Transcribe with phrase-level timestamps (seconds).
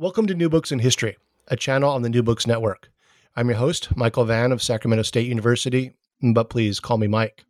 [0.00, 1.18] Welcome to New Books in History,
[1.48, 2.90] a channel on the New Books Network.
[3.36, 5.92] I'm your host, Michael Vann of Sacramento State University,
[6.22, 7.44] but please call me Mike.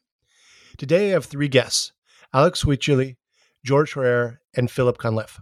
[0.76, 1.92] Today I have three guests
[2.34, 3.18] Alex Hochuli,
[3.64, 5.40] George Hoare, and Philip Cunliffe.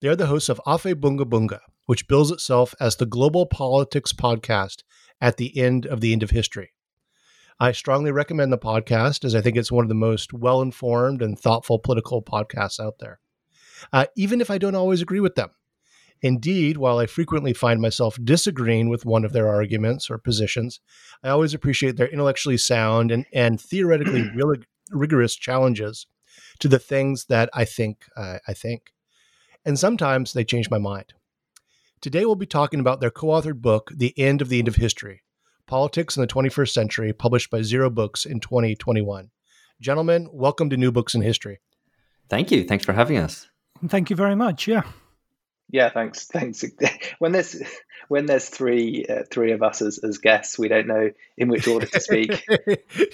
[0.00, 4.82] They are the hosts of Aufhebunga Bunga, which bills itself as the global politics podcast
[5.20, 6.72] at the end of the end of history.
[7.60, 11.20] I strongly recommend the podcast as I think it's one of the most well informed
[11.20, 13.20] and thoughtful political podcasts out there.
[13.92, 15.50] Uh, even if I don't always agree with them.
[16.22, 20.80] Indeed, while I frequently find myself disagreeing with one of their arguments or positions,
[21.22, 26.06] I always appreciate their intellectually sound and, and theoretically really rigorous challenges
[26.60, 28.92] to the things that I think uh, I think.
[29.64, 31.12] And sometimes they change my mind.
[32.00, 35.22] Today we'll be talking about their co-authored book, The End of the End of History:
[35.66, 39.30] Politics in the 21st Century, published by Zero Books in 2021.
[39.80, 41.60] Gentlemen, welcome to New Books in History.
[42.28, 42.64] Thank you.
[42.64, 43.48] Thanks for having us.
[43.88, 44.66] Thank you very much.
[44.66, 44.82] Yeah.
[45.70, 46.26] Yeah, thanks.
[46.32, 46.64] Thanks.
[47.18, 47.60] When there's
[48.08, 51.66] when there's three uh, three of us as, as guests, we don't know in which
[51.66, 52.44] order to speak.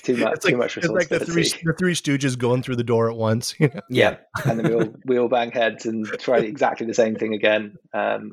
[0.02, 0.34] too much.
[0.34, 3.10] It's like, too much it's like the three the three Stooges going through the door
[3.10, 3.54] at once.
[3.58, 3.80] You know?
[3.88, 7.32] Yeah, and then we all we all bang heads and try exactly the same thing
[7.32, 8.32] again um,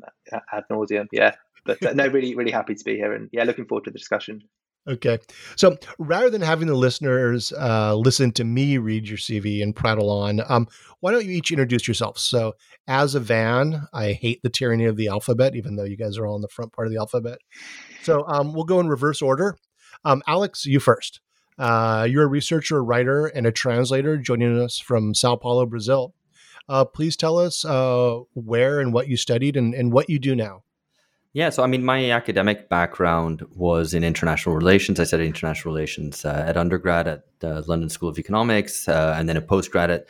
[0.52, 1.06] ad nauseum.
[1.12, 3.90] Yeah, but uh, no, really really happy to be here, and yeah, looking forward to
[3.90, 4.42] the discussion.
[4.88, 5.18] Okay.
[5.56, 10.10] So rather than having the listeners uh, listen to me read your CV and prattle
[10.10, 10.68] on, um,
[11.00, 12.22] why don't you each introduce yourselves?
[12.22, 12.54] So,
[12.86, 16.26] as a Vann, I hate the tyranny of the alphabet, even though you guys are
[16.26, 17.38] all in the front part of the alphabet.
[18.02, 19.56] So, um, we'll go in reverse order.
[20.04, 21.20] Um, Alex, you first.
[21.58, 26.14] Uh, you're a researcher, writer, and a translator joining us from Sao Paulo, Brazil.
[26.68, 30.34] Uh, please tell us uh, where and what you studied and, and what you do
[30.34, 30.62] now.
[31.32, 34.98] Yeah, so I mean, my academic background was in international relations.
[34.98, 39.28] I studied international relations uh, at undergrad at the London School of Economics, uh, and
[39.28, 40.06] then a postgrad at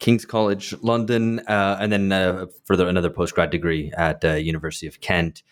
[0.00, 5.00] King's College London, uh, and then uh, further another postgrad degree at the University of
[5.00, 5.44] Kent,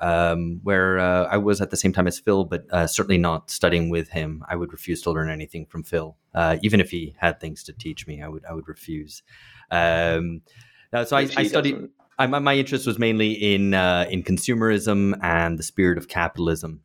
[0.00, 3.50] um, where uh, I was at the same time as Phil, but uh, certainly not
[3.50, 4.42] studying with him.
[4.48, 6.16] I would refuse to learn anything from Phil,
[6.62, 8.22] even if he had things to teach me.
[8.22, 9.22] I would I would refuse.
[9.70, 10.40] Um,
[11.04, 11.90] so I, I studied.
[12.20, 16.82] I, my interest was mainly in uh, in consumerism and the spirit of capitalism,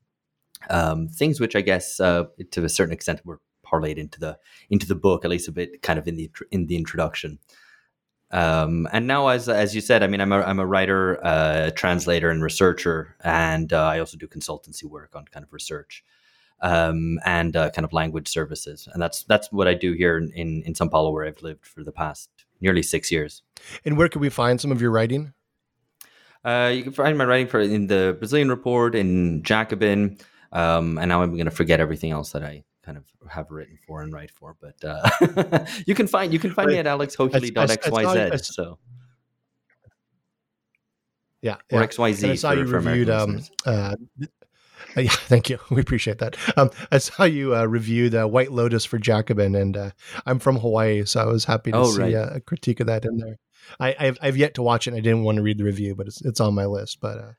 [0.70, 4.38] um, things which I guess uh, to a certain extent were parlayed into the
[4.70, 7.40] into the book, at least a bit, kind of in the in the introduction.
[8.32, 11.72] Um, and now, as as you said, I mean, I'm a I'm a writer, uh,
[11.72, 16.04] translator, and researcher, and uh, I also do consultancy work on kind of research
[16.62, 20.32] um, and uh, kind of language services, and that's that's what I do here in,
[20.32, 22.30] in in São Paulo, where I've lived for the past
[22.66, 23.44] nearly six years.
[23.86, 25.34] And where can we find some of your writing?
[26.44, 30.18] Uh, you can find my writing for in the Brazilian Report, in Jacobin,
[30.52, 33.80] um, and now I'm going to forget everything else that I kind of have written
[33.88, 34.56] for and write for.
[34.62, 36.74] But uh, you can find you can find right.
[36.74, 38.46] me at alexhochuli.xyz.
[38.46, 38.78] So
[41.42, 41.88] yeah, or yeah.
[41.88, 42.30] XYZ.
[42.30, 43.10] I saw for, you reviewed.
[43.10, 43.96] Um, uh,
[44.96, 45.60] yeah, thank you.
[45.70, 46.38] We appreciate that.
[46.58, 49.92] Um, I saw you uh, review the White Lotus for Jacobin, and uh,
[50.26, 52.14] I'm from Hawaii, so I was happy to oh, see right.
[52.14, 53.40] a critique of that in there.
[53.80, 54.94] I, have I've yet to watch it.
[54.94, 57.00] I didn't want to read the review, but it's it's on my list.
[57.02, 57.32] But uh,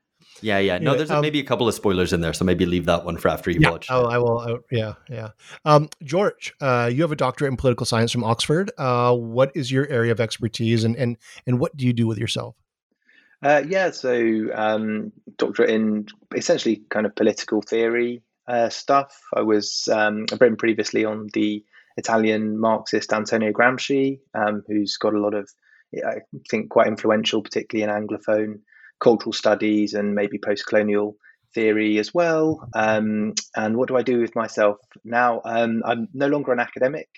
[0.43, 0.79] yeah, yeah.
[0.79, 3.17] No, there's um, maybe a couple of spoilers in there, so maybe leave that one
[3.17, 3.87] for after you yeah, watch.
[3.91, 4.38] Oh, I will.
[4.38, 5.29] I, yeah, yeah.
[5.64, 8.70] Um, George, uh, you have a doctorate in political science from Oxford.
[8.76, 11.17] Uh, what is your area of expertise, and and
[11.47, 12.56] and what do you do with yourself?
[13.46, 16.04] Uh, yeah, so um, doctorate in
[16.34, 19.16] essentially kind of political theory uh, stuff.
[19.37, 21.64] I was um, I've written previously on the
[21.96, 25.48] Italian Marxist Antonio Gramsci, um, who's got a lot of
[25.94, 28.62] I think quite influential, particularly in Anglophone
[28.98, 31.16] cultural studies and maybe post-colonial
[31.54, 32.69] theory as well.
[32.75, 35.40] Um, and what do I do with myself now?
[35.44, 37.08] Um, I'm no longer an academic,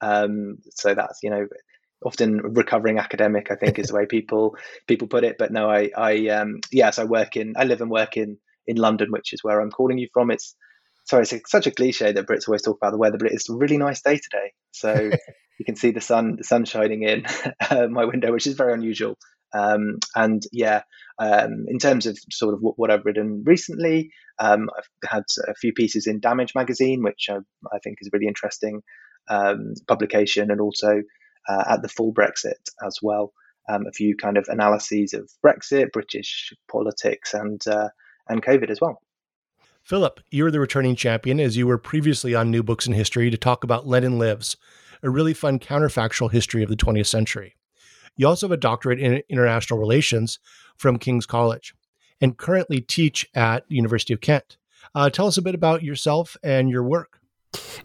[0.00, 1.46] um, so that's you know
[2.06, 3.50] often recovering academic.
[3.50, 4.56] I think is the way people
[4.86, 5.36] people put it.
[5.38, 8.76] But no, I I um, yes, I work in I live and work in in
[8.76, 10.30] London, which is where I'm calling you from.
[10.30, 10.54] It's
[11.04, 13.54] sorry, it's such a cliche that Brits always talk about the weather, but it's a
[13.54, 14.52] really nice day today.
[14.70, 15.10] So
[15.58, 17.26] you can see the sun the sun shining in
[17.70, 19.18] uh, my window, which is very unusual.
[19.54, 20.82] Um, and yeah,
[21.18, 25.54] um, in terms of sort of what, what I've written recently, um, I've had a
[25.54, 27.38] few pieces in Damage magazine, which I,
[27.72, 28.82] I think is a really interesting
[29.28, 31.02] um, publication, and also
[31.48, 33.32] uh, at the full Brexit as well.
[33.68, 37.88] Um, a few kind of analyses of Brexit, British politics, and uh,
[38.28, 39.00] and COVID as well.
[39.82, 43.36] Philip, you're the returning champion as you were previously on New Books in History to
[43.36, 44.56] talk about Lenin Lives,
[45.02, 47.54] a really fun counterfactual history of the 20th century.
[48.16, 50.40] You also have a doctorate in international relations
[50.76, 51.74] from King's College
[52.20, 54.56] and currently teach at University of Kent.
[54.94, 57.20] Uh, tell us a bit about yourself and your work.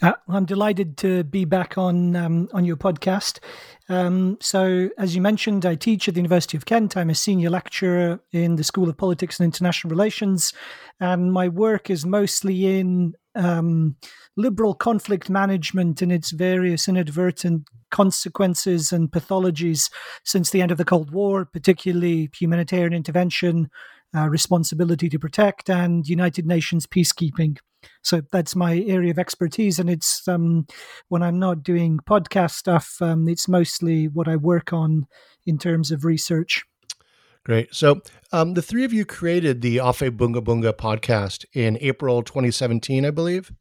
[0.02, 3.40] Uh, I'm delighted to be back on um, on your podcast.
[3.88, 6.98] Um, so, as you mentioned, I teach at the University of Kent.
[6.98, 10.54] I'm a senior lecturer in the School of Politics and International Relations,
[11.00, 13.96] and my work is mostly in um,
[14.36, 19.92] liberal conflict management and its various inadvertent consequences and pathologies
[20.24, 23.70] since the end of the Cold War, particularly humanitarian intervention,
[24.16, 27.58] uh, responsibility to protect, and United Nations peacekeeping.
[28.04, 30.66] So that's my area of expertise, and it's um,
[31.10, 35.06] when I'm not doing podcast stuff, um, it's mostly what I work on
[35.46, 36.64] in terms of research.
[37.44, 37.74] Great.
[37.74, 38.02] So
[38.32, 43.52] um, the three of you created the Aufhebunga Bunga podcast in April 2017, I believe.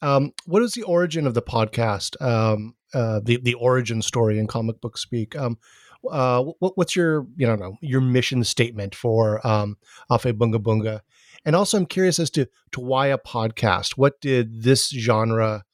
[0.00, 2.20] Um, what is the origin of the podcast?
[2.22, 5.36] Um, uh, the the origin story in comic book speak.
[5.36, 5.58] Um,
[6.10, 9.76] uh, what, what's your you know your mission statement for um,
[10.10, 11.00] Aufhebunga Bunga?
[11.44, 13.92] And also, I'm curious as to to why a podcast.
[13.96, 15.64] What did this genre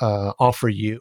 [0.00, 1.00] uh, offer you?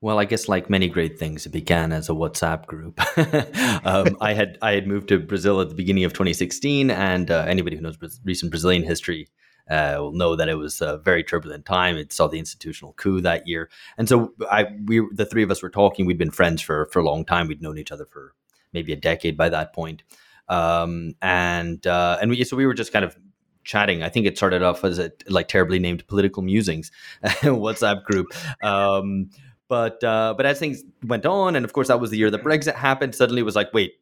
[0.00, 3.00] Well, I guess like many great things, it began as a WhatsApp group.
[3.84, 7.44] um, I had I had moved to Brazil at the beginning of 2016, and uh,
[7.48, 9.28] anybody who knows recent Brazilian history
[9.68, 11.96] uh, will know that it was a very turbulent time.
[11.96, 15.62] It saw the institutional coup that year, and so I we the three of us
[15.62, 16.06] were talking.
[16.06, 17.48] We'd been friends for for a long time.
[17.48, 18.34] We'd known each other for
[18.72, 20.04] maybe a decade by that point,
[20.48, 23.16] um, and uh, and we so we were just kind of
[23.64, 24.02] chatting.
[24.02, 26.90] I think it started off as a like terribly named political musings
[27.24, 28.28] WhatsApp group.
[28.62, 29.30] Um,
[29.68, 32.42] but uh, but as things went on, and of course that was the year that
[32.42, 33.14] Brexit happened.
[33.14, 33.94] Suddenly it was like, wait,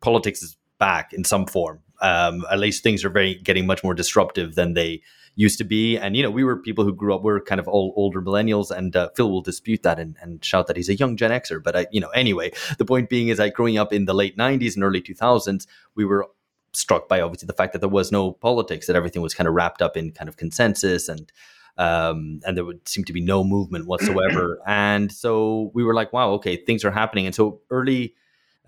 [0.00, 1.80] politics is back in some form.
[2.00, 5.02] Um, at least things are very getting much more disruptive than they
[5.40, 5.96] used to be.
[5.96, 7.22] And you know, we were people who grew up.
[7.22, 10.44] We are kind of all older millennials, and uh, Phil will dispute that and, and
[10.44, 11.62] shout that he's a young Gen Xer.
[11.62, 14.36] But I, you know, anyway, the point being is that growing up in the late
[14.36, 16.26] '90s and early 2000s, we were
[16.72, 19.54] struck by obviously the fact that there was no politics, that everything was kind of
[19.54, 21.32] wrapped up in kind of consensus and
[21.78, 24.60] um, and there would seem to be no movement whatsoever.
[24.66, 27.26] and so we were like, wow, okay, things are happening.
[27.26, 28.14] And so early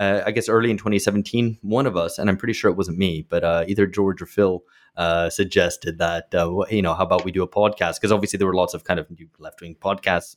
[0.00, 2.98] uh, I guess early in 2017, one of us, and I'm pretty sure it wasn't
[2.98, 4.64] me, but uh, either George or Phil
[4.96, 7.94] uh, suggested that, uh, you know, how about we do a podcast?
[7.94, 10.36] Because obviously there were lots of kind of new left wing podcasts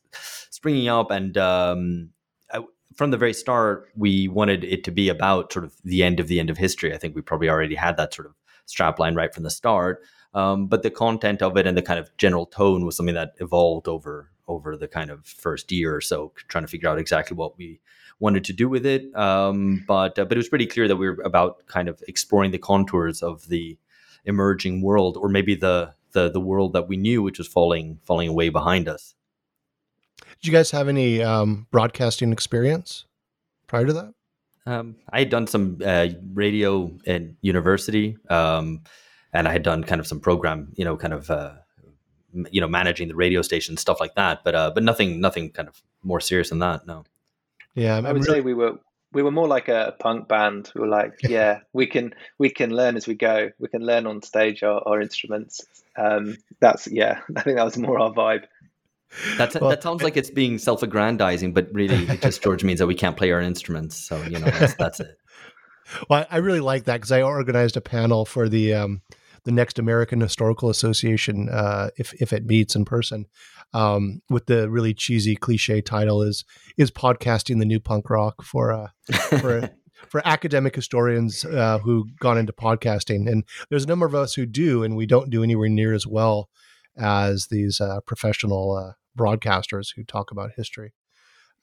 [0.50, 1.12] springing up.
[1.12, 2.10] And um,
[2.54, 2.62] I,
[2.96, 6.28] from the very start, we wanted it to be about sort of the end of
[6.28, 6.94] the end of history.
[6.94, 8.34] I think we probably already had that sort of
[8.68, 10.02] strapline right from the start.
[10.34, 13.34] Um, but the content of it and the kind of general tone was something that
[13.40, 17.36] evolved over over the kind of first year or so, trying to figure out exactly
[17.36, 17.80] what we
[18.20, 19.14] wanted to do with it.
[19.16, 22.52] Um, but uh, but it was pretty clear that we were about kind of exploring
[22.52, 23.78] the contours of the
[24.26, 28.28] emerging world, or maybe the the the world that we knew, which was falling falling
[28.28, 29.16] away behind us.
[30.18, 33.06] Did you guys have any um, broadcasting experience
[33.68, 34.14] prior to that?
[34.66, 38.82] Um, I had done some uh, radio in university, um,
[39.32, 41.54] and I had done kind of some program, you know, kind of uh,
[42.50, 44.44] you know managing the radio station stuff like that.
[44.44, 46.88] But uh, but nothing nothing kind of more serious than that.
[46.88, 47.04] No.
[47.76, 48.40] Yeah, I'm, i would really...
[48.40, 48.80] say we were
[49.16, 50.72] we were more like a punk band.
[50.76, 53.50] We were like, yeah, we can we can learn as we go.
[53.58, 55.66] We can learn on stage our, our instruments.
[55.98, 58.44] Um, that's yeah, I think that was more our vibe.
[59.38, 62.88] That's, well, that sounds like it's being self-aggrandizing, but really, it just George means that
[62.88, 63.96] we can't play our instruments.
[63.96, 65.18] So you know, that's, that's it.
[66.10, 69.04] Well, I really like that because I organized a panel for the um,
[69.44, 73.28] the next American Historical Association, uh, if if it meets in person,
[73.76, 76.46] um, with the really cheesy cliche title is
[76.78, 78.88] is podcasting the new punk rock for uh,
[79.40, 79.70] for
[80.10, 84.46] for academic historians uh, who gone into podcasting, and there's a number of us who
[84.46, 86.50] do, and we don't do anywhere near as well
[86.98, 90.94] as these uh, professional uh, broadcasters who talk about history.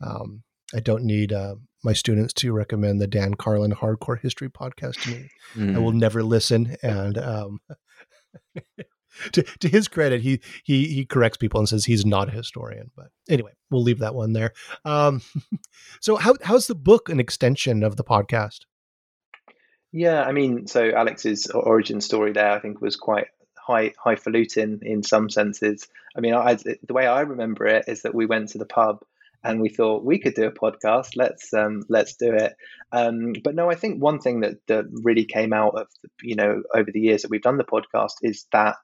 [0.04, 0.42] Um,
[0.74, 5.10] I don't need uh, my students to recommend the Dan Carlin Hardcore History podcast to
[5.10, 5.28] me.
[5.54, 5.76] Mm.
[5.76, 6.00] I will mm.
[6.00, 7.60] never listen, and um,
[9.32, 12.90] to, to his credit, he he he corrects people and says he's not a historian.
[12.96, 14.52] But anyway, we'll leave that one there.
[14.84, 15.22] Um,
[16.00, 18.60] so how how's the book an extension of the podcast?
[19.92, 23.26] Yeah, I mean, so Alex's origin story there, I think, was quite
[23.56, 25.86] high highfalutin in some senses.
[26.16, 29.04] I mean, I, the way I remember it is that we went to the pub
[29.44, 31.10] and we thought we could do a podcast.
[31.16, 32.54] Let's um, let's do it.
[32.92, 35.86] Um, but no, I think one thing that that really came out of
[36.22, 38.78] you know over the years that we've done the podcast is that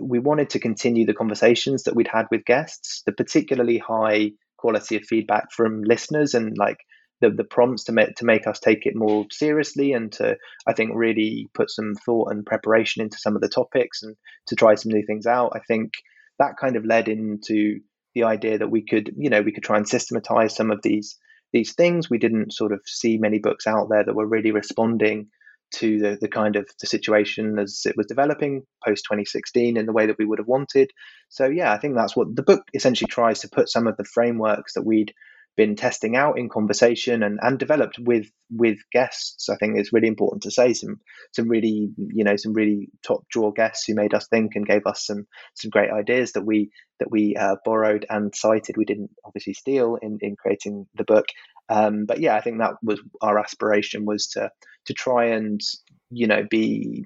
[0.00, 4.96] we wanted to continue the conversations that we'd had with guests, the particularly high quality
[4.96, 6.78] of feedback from listeners and like
[7.20, 10.36] the, the prompts to make to make us take it more seriously and to
[10.66, 14.16] I think really put some thought and preparation into some of the topics and
[14.48, 15.52] to try some new things out.
[15.54, 15.92] I think
[16.38, 17.80] that kind of led into
[18.14, 21.18] the idea that we could you know we could try and systematize some of these
[21.52, 22.10] these things.
[22.10, 25.28] We didn't sort of see many books out there that were really responding
[25.74, 29.92] to the, the kind of the situation as it was developing post 2016 in the
[29.92, 30.90] way that we would have wanted.
[31.30, 34.04] So yeah, I think that's what the book essentially tries to put some of the
[34.04, 35.14] frameworks that we'd
[35.56, 39.48] been testing out in conversation and, and developed with with guests.
[39.48, 41.00] I think it's really important to say some
[41.32, 44.86] some really you know some really top draw guests who made us think and gave
[44.86, 48.76] us some some great ideas that we that we uh, borrowed and cited.
[48.76, 51.26] We didn't obviously steal in in creating the book,
[51.68, 54.50] um, but yeah, I think that was our aspiration was to
[54.86, 55.60] to try and
[56.10, 57.04] you know be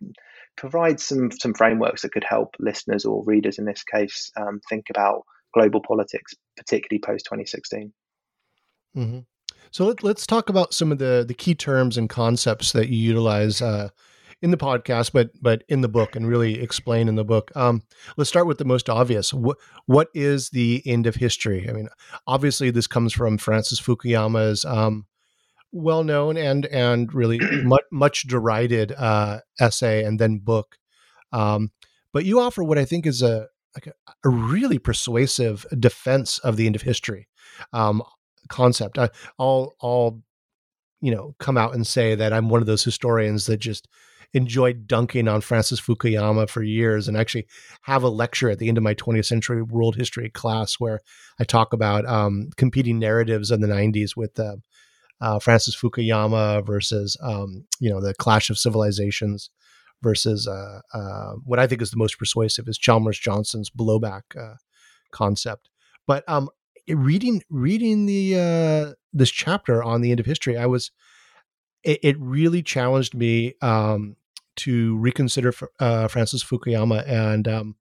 [0.57, 4.87] provide some some frameworks that could help listeners or readers in this case um, think
[4.91, 5.23] about
[5.55, 7.93] global politics, particularly post 2016.
[8.97, 9.19] Mm-hmm.
[9.71, 12.97] So let, us talk about some of the the key terms and concepts that you
[12.97, 13.91] utilize uh,
[14.43, 17.51] in the podcast, but but in the book, and really explain in the book.
[17.55, 17.83] Um,
[18.17, 19.35] let's start with the most obvious.
[19.35, 21.69] What what is the end of history?
[21.69, 21.89] I mean,
[22.27, 25.07] obviously, this comes from Francis Fukuyama's um,
[25.73, 30.77] well known and and really much much derided uh, essay and then book.
[31.33, 31.71] Um,
[32.13, 33.93] but you offer what I think is a like a,
[34.25, 37.29] a really persuasive defense of the end of history.
[37.73, 38.03] Um,
[38.49, 38.99] concept.
[38.99, 40.23] I, will I'll
[41.01, 43.89] you know come out and say that I'm one of those historians that just
[44.33, 47.47] enjoyed dunking on Francis Fukuyama for years and actually
[47.83, 51.01] have a lecture at the end of my 20th century world history class where
[51.39, 54.57] I talk about um, competing narratives in the 90s with uh,
[55.21, 59.51] uh, Francis Fukuyama versus um, you know the clash of civilizations
[60.03, 64.57] versus uh, uh what I think is the most persuasive is Chalmers Johnson's blowback uh,
[65.13, 65.71] concept.
[66.07, 66.51] But um,
[66.89, 70.91] reading reading the uh, this chapter on the end of history, I was
[71.83, 74.17] it, it really challenged me um,
[74.57, 77.49] to reconsider uh, Francis Fukuyama and.
[77.49, 77.77] Um,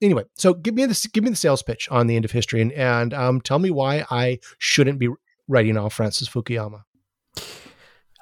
[0.00, 2.60] anyway, so give me the give me the sales pitch on the end of history
[2.60, 5.08] and and um, tell me why I shouldn't be
[5.48, 6.82] writing off Francis Fukuyama.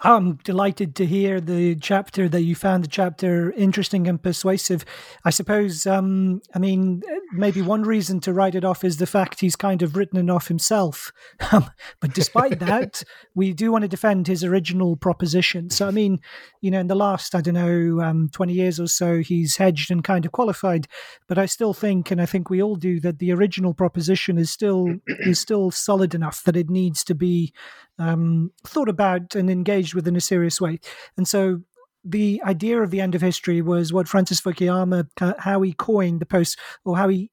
[0.02, 4.84] I'm delighted to hear the chapter that you found the chapter interesting and persuasive.
[5.26, 7.02] I suppose, um, I mean,
[7.32, 10.32] maybe one reason to write it off is the fact he's kind of written it
[10.32, 11.12] off himself.
[11.52, 13.02] Um, but despite that,
[13.34, 15.68] we do want to defend his original proposition.
[15.68, 16.20] So, I mean,
[16.60, 19.90] you know, in the last, I don't know, um, 20 years or so, he's hedged
[19.90, 20.86] and kind of qualified.
[21.26, 24.50] But I still think, and I think we all do, that the original proposition is
[24.50, 27.52] still is still solid enough that it needs to be
[28.00, 30.80] um, thought about and engaged with in a serious way.
[31.16, 31.60] And so
[32.02, 35.06] the idea of the end of history was what Francis Fukuyama,
[35.38, 37.30] how he coined the post, or how he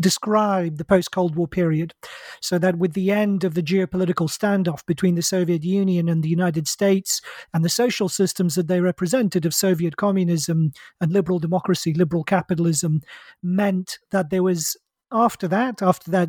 [0.00, 1.92] described the post Cold War period.
[2.40, 6.28] So that with the end of the geopolitical standoff between the Soviet Union and the
[6.28, 7.20] United States
[7.52, 13.00] and the social systems that they represented of Soviet communism and liberal democracy, liberal capitalism,
[13.42, 14.76] meant that there was
[15.10, 16.28] after that, after that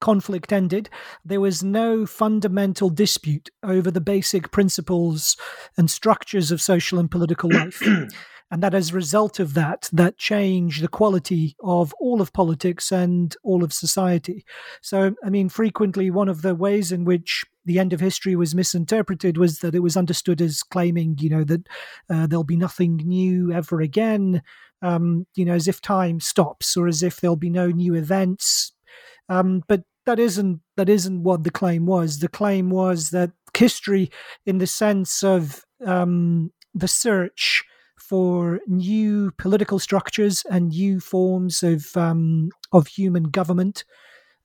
[0.00, 0.88] conflict ended,
[1.24, 5.36] there was no fundamental dispute over the basic principles
[5.76, 7.82] and structures of social and political life.
[8.50, 12.90] and that as a result of that, that changed the quality of all of politics
[12.90, 14.44] and all of society.
[14.82, 18.54] So, I mean, frequently one of the ways in which the end of history was
[18.54, 21.66] misinterpreted was that it was understood as claiming, you know, that
[22.08, 24.42] uh, there'll be nothing new ever again,
[24.82, 28.72] um, you know, as if time stops or as if there'll be no new events.
[29.28, 32.18] Um, but that isn't that isn't what the claim was.
[32.18, 34.10] The claim was that history,
[34.46, 37.64] in the sense of um, the search
[37.98, 43.84] for new political structures and new forms of um, of human government,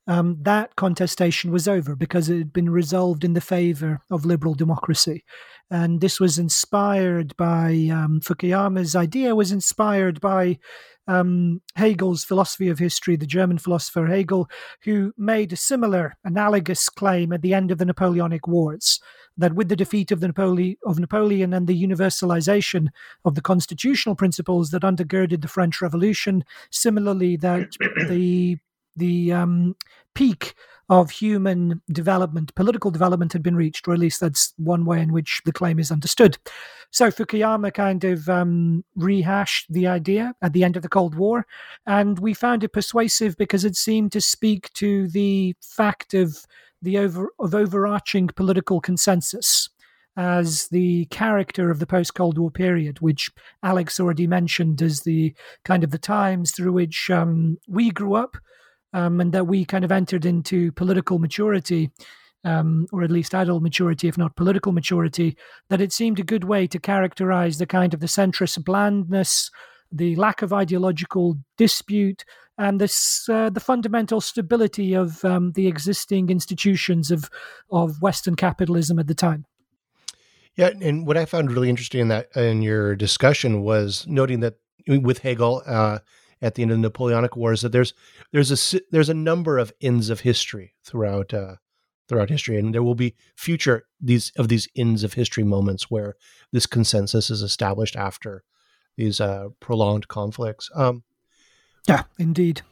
[0.06, 4.54] um, that contestation was over because it had been resolved in the favor of liberal
[4.54, 5.24] democracy.
[5.70, 10.58] And this was inspired by um, Fukuyama's idea, was inspired by
[11.08, 14.48] um, Hegel's philosophy of history, the German philosopher Hegel,
[14.82, 19.00] who made a similar analogous claim at the end of the Napoleonic Wars
[19.38, 22.88] that with the defeat of, the Napoleon, of Napoleon and the universalization
[23.24, 27.68] of the constitutional principles that undergirded the French Revolution, similarly that
[28.08, 28.58] the
[28.96, 29.76] the um,
[30.14, 30.54] peak
[30.88, 35.12] of human development, political development had been reached, or at least that's one way in
[35.12, 36.38] which the claim is understood.
[36.92, 41.46] So Fukuyama kind of um, rehashed the idea at the end of the Cold War,
[41.86, 46.46] and we found it persuasive because it seemed to speak to the fact of
[46.82, 49.68] the over of overarching political consensus
[50.16, 53.30] as the character of the post Cold War period, which
[53.62, 55.34] Alex already mentioned as the
[55.64, 58.36] kind of the times through which um, we grew up
[58.96, 61.90] um, and that we kind of entered into political maturity,
[62.44, 65.36] um, or at least adult maturity, if not political maturity,
[65.68, 69.50] that it seemed a good way to characterize the kind of the centrist blandness,
[69.92, 72.24] the lack of ideological dispute,
[72.56, 77.28] and this uh, the fundamental stability of um, the existing institutions of
[77.70, 79.44] of Western capitalism at the time.
[80.54, 84.54] Yeah, and what I found really interesting in that in your discussion was noting that
[84.88, 85.98] with Hegel, uh,
[86.42, 87.94] at the end of the Napoleonic Wars that there's
[88.32, 91.56] there's a there's a number of ends of history throughout uh,
[92.08, 96.14] throughout history, and there will be future these of these ends of history moments where
[96.52, 98.44] this consensus is established after
[98.96, 100.70] these uh, prolonged conflicts.
[100.74, 101.04] Um,
[101.88, 102.62] yeah, indeed.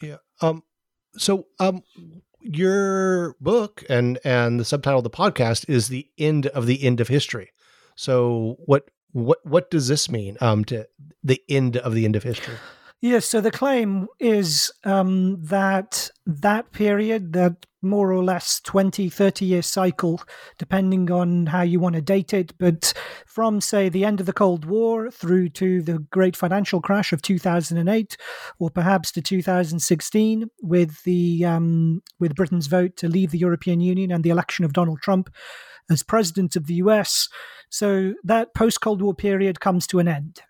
[0.00, 0.18] Yeah.
[0.40, 0.62] Um.
[1.16, 1.82] So, um,
[2.40, 7.00] your book and and the subtitle of the podcast is the end of the end
[7.00, 7.50] of history.
[7.96, 10.86] So, what what what does this mean um, to
[11.24, 12.54] the end of the end of history?
[13.00, 19.44] Yes, so the claim is um, that that period, that more or less 20, 30
[19.44, 20.20] year cycle,
[20.58, 22.92] depending on how you want to date it, but
[23.26, 27.22] from, say, the end of the Cold War through to the great financial crash of
[27.22, 28.16] 2008,
[28.58, 34.10] or perhaps to 2016, with, the, um, with Britain's vote to leave the European Union
[34.10, 35.30] and the election of Donald Trump
[35.90, 37.28] as president of the US.
[37.68, 40.40] So that post Cold War period comes to an end.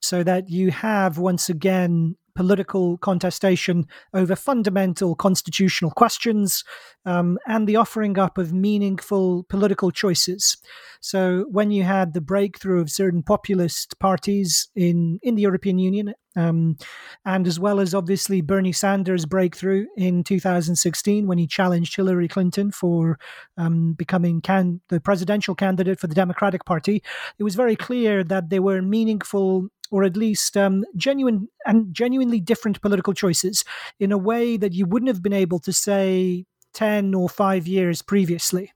[0.00, 6.64] So that you have once again political contestation over fundamental constitutional questions
[7.04, 10.56] um, and the offering up of meaningful political choices.
[11.00, 16.14] So, when you had the breakthrough of certain populist parties in, in the European Union,
[16.36, 16.76] um,
[17.24, 22.70] and as well as obviously Bernie Sanders' breakthrough in 2016 when he challenged Hillary Clinton
[22.70, 23.18] for
[23.56, 27.02] um, becoming can- the presidential candidate for the Democratic Party,
[27.38, 32.40] it was very clear that there were meaningful or at least um, genuine and genuinely
[32.40, 33.64] different political choices
[33.98, 38.00] in a way that you wouldn't have been able to say 10 or 5 years
[38.00, 38.72] previously.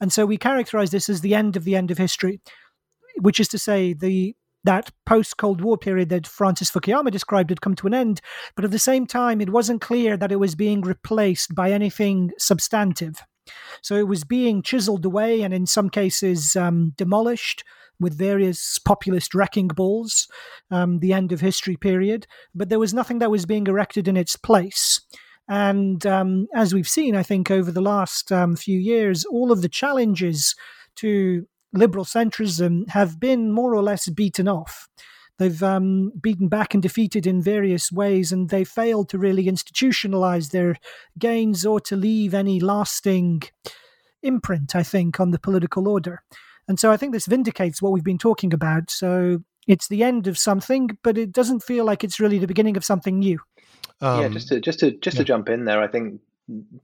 [0.00, 2.40] And so we characterize this as the end of the end of history,
[3.20, 4.34] which is to say the
[4.68, 8.20] that post Cold War period that Francis Fukuyama described had come to an end,
[8.54, 12.32] but at the same time, it wasn't clear that it was being replaced by anything
[12.36, 13.22] substantive.
[13.80, 17.64] So it was being chiseled away and in some cases um, demolished
[17.98, 20.28] with various populist wrecking balls,
[20.70, 24.18] um, the end of history period, but there was nothing that was being erected in
[24.18, 25.00] its place.
[25.48, 29.62] And um, as we've seen, I think, over the last um, few years, all of
[29.62, 30.54] the challenges
[30.96, 34.88] to liberal centrism have been more or less beaten off.
[35.38, 40.50] They've um, beaten back and defeated in various ways, and they failed to really institutionalize
[40.50, 40.76] their
[41.18, 43.42] gains or to leave any lasting
[44.22, 46.22] imprint, I think, on the political order.
[46.66, 48.90] And so I think this vindicates what we've been talking about.
[48.90, 52.76] So it's the end of something, but it doesn't feel like it's really the beginning
[52.76, 53.38] of something new.
[54.00, 55.20] Um, yeah, just to just to just yeah.
[55.20, 56.20] to jump in there, I think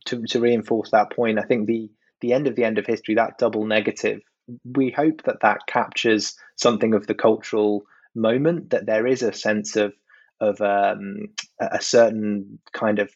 [0.07, 3.17] to to reinforce that point, I think the the end of the end of history,
[3.17, 4.21] that double negative,
[4.65, 8.71] we hope that that captures something of the cultural moment.
[8.71, 9.95] That there is a sense of
[10.41, 11.29] of um,
[11.61, 13.11] a certain kind of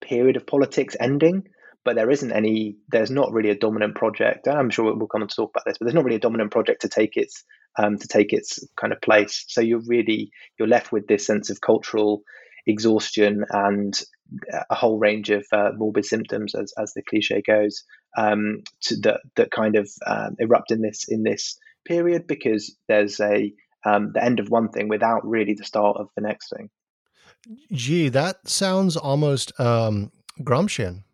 [0.00, 1.44] period of politics ending
[1.84, 5.34] but there isn't any there's not really a dominant project i'm sure we'll come to
[5.34, 7.44] talk about this but there's not really a dominant project to take its
[7.78, 11.50] um, to take its kind of place so you're really you're left with this sense
[11.50, 12.22] of cultural
[12.66, 14.02] exhaustion and
[14.70, 17.84] a whole range of uh, morbid symptoms as, as the cliche goes
[18.16, 23.20] um, to that that kind of um, erupt in this in this period because there's
[23.20, 23.52] a
[23.84, 26.70] um, the end of one thing without really the start of the next thing
[27.72, 30.10] gee that sounds almost um,
[30.40, 31.04] Gramscian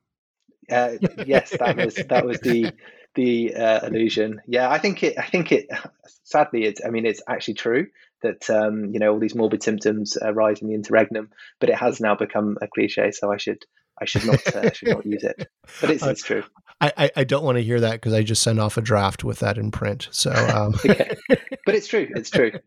[0.70, 0.92] uh,
[1.26, 2.72] yes, that was that was the
[3.14, 4.40] the uh, illusion.
[4.46, 5.18] Yeah, I think it.
[5.18, 5.68] I think it.
[6.24, 6.80] Sadly, it's.
[6.84, 7.86] I mean, it's actually true
[8.22, 12.00] that um, you know all these morbid symptoms arise in the interregnum, but it has
[12.00, 13.10] now become a cliche.
[13.10, 13.64] So I should
[14.00, 15.48] I should not uh, should not use it.
[15.80, 16.44] But it's, it's true.
[16.80, 19.40] I, I don't want to hear that because I just sent off a draft with
[19.40, 20.08] that in print.
[20.12, 20.74] So, um.
[20.84, 21.14] okay.
[21.66, 22.08] but it's true.
[22.14, 22.52] It's true.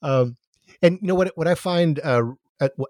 [0.00, 0.36] Um,
[0.80, 1.32] and you know what?
[1.34, 2.22] What I find uh,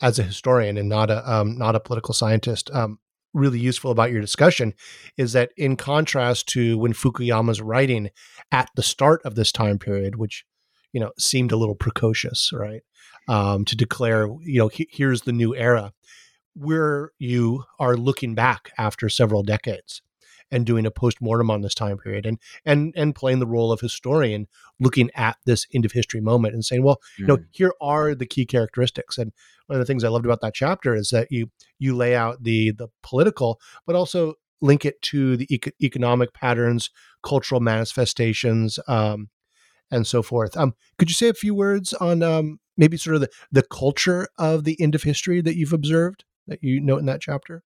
[0.03, 2.99] as a historian and not a um, not a political scientist, um,
[3.33, 4.75] really useful about your discussion
[5.17, 8.11] is that in contrast to when Fukuyama's writing
[8.53, 10.45] at the start of this time period, which
[10.93, 12.83] you know seemed a little precocious, right,
[13.29, 15.93] um, to declare you know he, here's the new era,
[16.55, 20.03] where you are looking back after several decades
[20.51, 23.81] and doing a post-mortem on this time period and and and playing the role of
[23.81, 24.47] historian
[24.81, 27.19] looking at this end of history moment and saying well mm.
[27.19, 27.45] you know mm.
[27.51, 29.33] here are the key characteristics and
[29.67, 32.43] one of the things i loved about that chapter is that you you lay out
[32.43, 36.91] the the political but also link it to the eco- economic patterns
[37.23, 39.29] cultural manifestations um,
[39.91, 40.57] and so forth.
[40.57, 44.29] Um, could you say a few words on um, maybe sort of the, the culture
[44.39, 47.63] of the end of history that you've observed that you note in that chapter?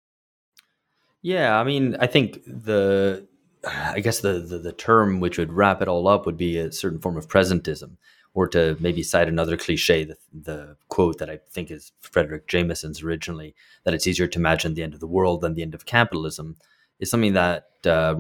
[1.22, 3.26] Yeah, I mean, I think the
[3.64, 6.72] I guess the, the, the term which would wrap it all up would be a
[6.72, 7.96] certain form of presentism,
[8.33, 13.02] or to maybe cite another cliche, the, the quote that I think is Fredric Jameson's
[13.02, 13.54] originally,
[13.85, 16.56] that it's easier to imagine the end of the world than the end of capitalism,
[17.00, 18.14] is something that uh,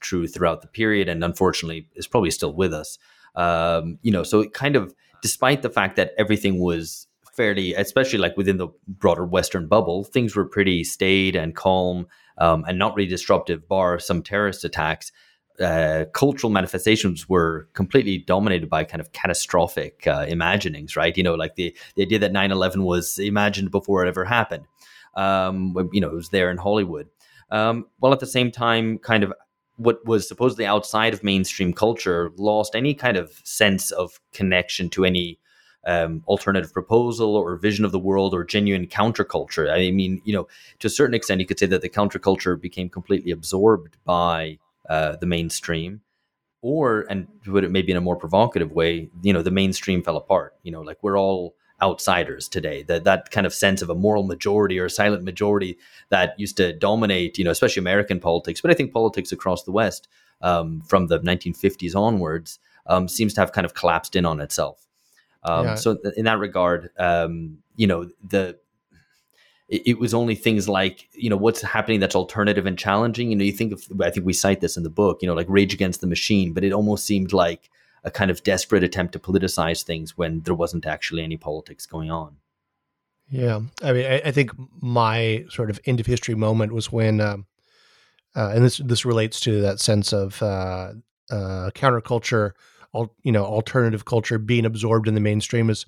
[0.00, 2.98] true throughout the period, and unfortunately is probably still with us.
[3.34, 8.18] Um, you know, so it kind of, despite the fact that everything was fairly, especially
[8.18, 12.06] like within the broader Western bubble, things were pretty staid and calm
[12.38, 15.12] um, and not really disruptive, bar some terrorist attacks.
[15.60, 21.16] Uh, cultural manifestations were completely dominated by kind of catastrophic uh, imaginings, right?
[21.16, 24.64] You know, like the, the idea that 9 11 was imagined before it ever happened.
[25.14, 27.08] Um, you know, it was there in Hollywood.
[27.50, 29.32] Um, while at the same time, kind of
[29.76, 35.04] what was supposedly outside of mainstream culture lost any kind of sense of connection to
[35.04, 35.38] any
[35.86, 39.70] um, alternative proposal or vision of the world or genuine counterculture.
[39.70, 40.46] I mean, you know,
[40.78, 44.58] to a certain extent, you could say that the counterculture became completely absorbed by
[44.88, 46.02] uh, the mainstream.
[46.64, 50.00] Or, and to put it maybe in a more provocative way, you know, the mainstream
[50.04, 50.54] fell apart.
[50.62, 52.82] You know, like we're all outsiders today.
[52.84, 55.78] That that kind of sense of a moral majority or a silent majority
[56.10, 59.72] that used to dominate, you know, especially American politics, but I think politics across the
[59.72, 60.08] West
[60.40, 64.86] um, from the 1950s onwards um, seems to have kind of collapsed in on itself.
[65.44, 65.74] Um, yeah.
[65.74, 68.58] So in that regard, um, you know, the
[69.68, 73.30] it, it, was only things like you know what's happening that's alternative and challenging.
[73.30, 75.18] You know, you think of I think we cite this in the book.
[75.22, 77.70] You know, like Rage Against the Machine, but it almost seemed like
[78.04, 82.10] a kind of desperate attempt to politicize things when there wasn't actually any politics going
[82.10, 82.36] on.
[83.28, 87.20] Yeah, I mean, I, I think my sort of end of history moment was when,
[87.20, 87.46] um,
[88.34, 90.92] uh, and this this relates to that sense of uh,
[91.30, 92.52] uh, counterculture
[92.92, 95.86] all you know alternative culture being absorbed in the mainstream is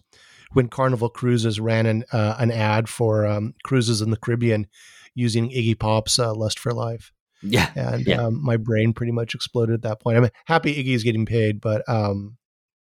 [0.52, 4.66] when Carnival Cruises ran an uh, an ad for um, cruises in the Caribbean
[5.14, 7.12] using Iggy Pop's uh, "Lust for Life."
[7.44, 8.22] Yeah, and yeah.
[8.22, 10.16] Um, my brain pretty much exploded at that point.
[10.16, 12.36] I'm happy Iggy's getting paid, but um,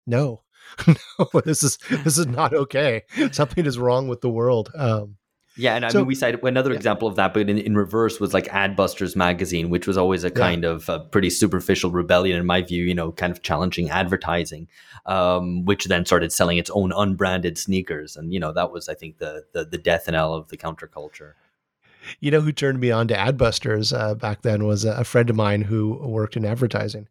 [0.06, 0.42] no,
[0.86, 3.02] no, this is this is not okay.
[3.32, 4.70] Something is wrong with the world.
[4.76, 5.16] Um,
[5.56, 6.76] yeah, and I so, mean, we cited another yeah.
[6.76, 10.30] example of that, but in, in reverse was like Adbusters magazine, which was always a
[10.30, 10.70] kind yeah.
[10.70, 12.84] of a pretty superficial rebellion, in my view.
[12.84, 14.68] You know, kind of challenging advertising,
[15.06, 18.94] um, which then started selling its own unbranded sneakers, and you know that was, I
[18.94, 21.32] think, the the, the death knell of the counterculture.
[22.20, 25.36] You know, who turned me on to Adbusters uh, back then was a friend of
[25.36, 27.08] mine who worked in advertising.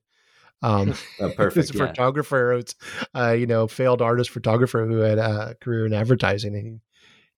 [0.62, 1.74] Um, oh, perfect.
[1.74, 1.88] a yeah.
[1.88, 2.76] photographer, it's
[3.16, 6.80] uh, you know, failed artist photographer who had a career in advertising, and he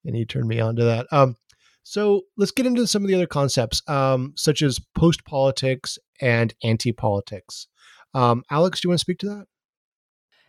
[0.06, 1.08] and he turned me on to that.
[1.12, 1.36] Um,
[1.84, 6.54] so let's get into some of the other concepts, um, such as post politics and
[6.64, 7.68] anti politics.
[8.14, 9.48] Um, Alex, do you want to speak to that?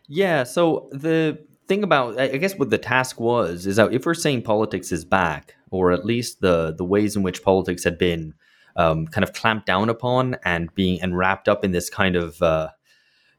[0.07, 0.43] Yeah.
[0.43, 4.43] So the thing about, I guess, what the task was is that if we're saying
[4.43, 8.33] politics is back, or at least the the ways in which politics had been
[8.75, 12.41] um, kind of clamped down upon and being and wrapped up in this kind of
[12.41, 12.69] uh,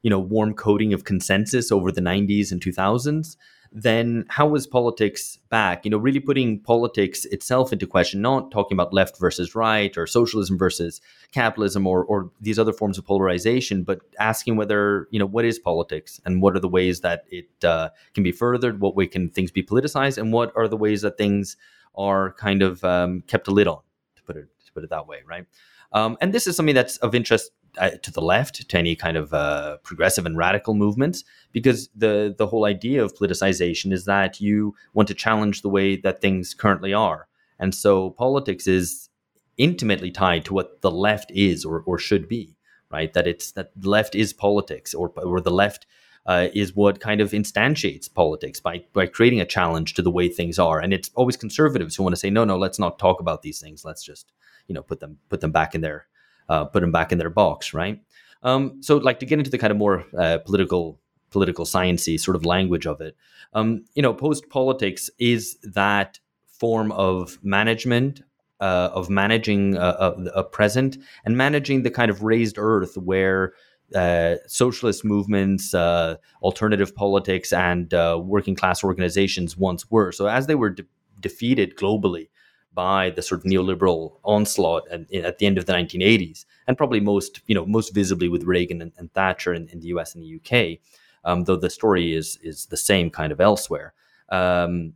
[0.01, 3.35] you know warm coating of consensus over the 90s and 2000s
[3.75, 5.83] then how was politics back?
[5.83, 10.07] You know, really putting politics itself into question, not talking about left versus right or
[10.07, 11.01] socialism versus
[11.33, 15.59] capitalism or, or these other forms of polarization, but asking whether, you know, what is
[15.59, 18.79] politics and what are the ways that it uh, can be furthered?
[18.79, 20.17] What way can things be politicized?
[20.17, 21.57] And what are the ways that things
[21.97, 23.81] are kind of um, kept a lid on,
[24.15, 25.45] to put it, to put it that way, right?
[25.91, 29.17] Um, and this is something that's of interest uh, to the left, to any kind
[29.17, 34.41] of uh, progressive and radical movements, because the the whole idea of politicization is that
[34.41, 37.27] you want to challenge the way that things currently are,
[37.59, 39.09] and so politics is
[39.57, 42.57] intimately tied to what the left is or, or should be,
[42.91, 43.13] right?
[43.13, 45.85] That it's that left is politics, or or the left
[46.25, 50.29] uh, is what kind of instantiates politics by by creating a challenge to the way
[50.29, 50.79] things are.
[50.79, 53.59] And it's always conservatives who want to say, no, no, let's not talk about these
[53.59, 53.85] things.
[53.85, 54.31] Let's just
[54.67, 56.07] you know put them put them back in their
[56.49, 58.01] uh, put them back in their box, right?
[58.43, 60.99] Um, so, like to get into the kind of more uh, political
[61.31, 63.15] political sciency sort of language of it,
[63.53, 68.21] um, you know, post politics is that form of management
[68.61, 73.53] uh, of managing a, a, a, present and managing the kind of razed earth where
[73.93, 80.11] uh, socialist movements, uh, alternative politics, and uh, working class organizations once were.
[80.11, 80.85] So as they were de-
[81.19, 82.29] defeated globally
[82.73, 86.99] by the sort of neoliberal onslaught at, at, the end of the 1980s, and probably
[86.99, 90.23] most you know most visibly with Reagan and, and Thatcher in, in, the US and
[90.23, 90.79] the UK,
[91.23, 93.93] um, though the story is is the same kind of elsewhere.
[94.29, 94.93] Um,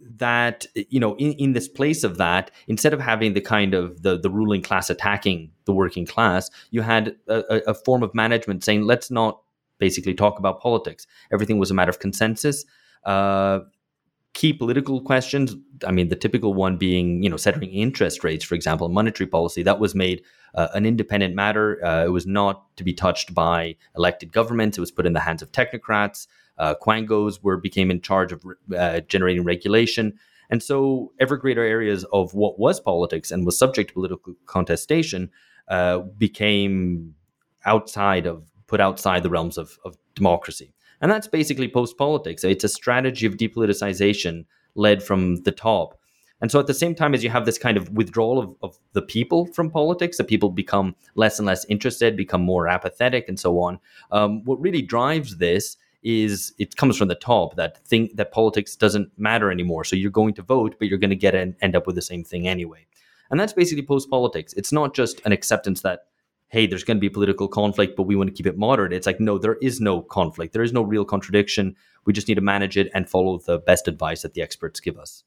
[0.00, 4.02] that you know in, in this place of that instead of having the kind of
[4.02, 8.62] the, the ruling class attacking the working class you had a, a form of management
[8.62, 9.40] saying let's not
[9.78, 11.06] basically talk about politics.
[11.32, 12.64] Everything was a matter of consensus.
[13.04, 13.60] Uh,
[14.34, 15.56] key political questions
[15.86, 19.62] i mean the typical one being you know setting interest rates for example monetary policy
[19.62, 20.22] that was made
[20.54, 21.84] uh, an independent matter.
[21.84, 24.78] Uh, it was not to be touched by elected governments.
[24.78, 26.26] It was put in the hands of technocrats
[26.58, 28.44] uh, quangos were became in charge of
[28.76, 30.18] uh, generating regulation.
[30.50, 35.30] And so ever greater areas of what was politics and was subject to political contestation
[35.68, 37.14] uh, became
[37.64, 40.72] outside of put outside the realms of, of democracy.
[41.00, 42.44] And that's basically post politics.
[42.44, 44.44] It's a strategy of depoliticization
[44.74, 45.98] led from the top.
[46.40, 48.78] And so at the same time as you have this kind of withdrawal of, of
[48.92, 53.40] the people from politics, that people become less and less interested, become more apathetic, and
[53.40, 53.80] so on.
[54.12, 58.76] Um, what really drives this is it comes from the top that think that politics
[58.76, 59.84] doesn't matter anymore.
[59.84, 62.02] So you're going to vote, but you're going to get and end up with the
[62.02, 62.86] same thing anyway.
[63.30, 64.54] And that's basically post politics.
[64.54, 66.04] It's not just an acceptance that
[66.50, 68.92] hey, there's going to be political conflict, but we want to keep it moderate.
[68.92, 70.52] It's like no, there is no conflict.
[70.52, 71.76] There is no real contradiction.
[72.06, 74.98] We just need to manage it and follow the best advice that the experts give
[74.98, 75.24] us.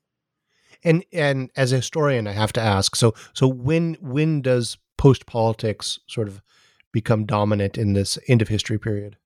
[0.83, 2.95] And and as a historian, I have to ask.
[2.95, 6.41] So so when when does post politics sort of
[6.91, 9.17] become dominant in this end of history period?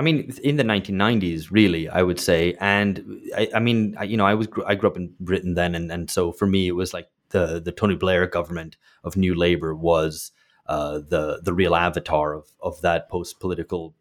[0.00, 2.56] I mean, in the 1990s, really, I would say.
[2.58, 5.74] And I, I mean, I, you know, I was I grew up in Britain then,
[5.74, 9.34] and, and so for me, it was like the the Tony Blair government of New
[9.34, 10.32] Labour was
[10.64, 13.94] uh, the the real avatar of of that post political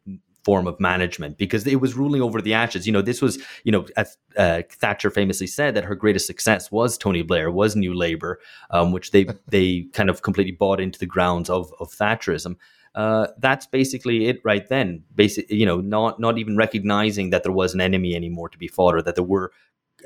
[0.45, 2.87] form of management because it was ruling over the ashes.
[2.87, 6.71] You know, this was, you know, as uh, Thatcher famously said that her greatest success
[6.71, 10.97] was Tony Blair, was New Labour, um, which they they kind of completely bought into
[10.97, 12.55] the grounds of of Thatcherism
[12.95, 15.03] uh, that's basically it right then.
[15.13, 18.67] Basic, you know, not not even recognizing that there was an enemy anymore to be
[18.67, 19.51] fought, or that there were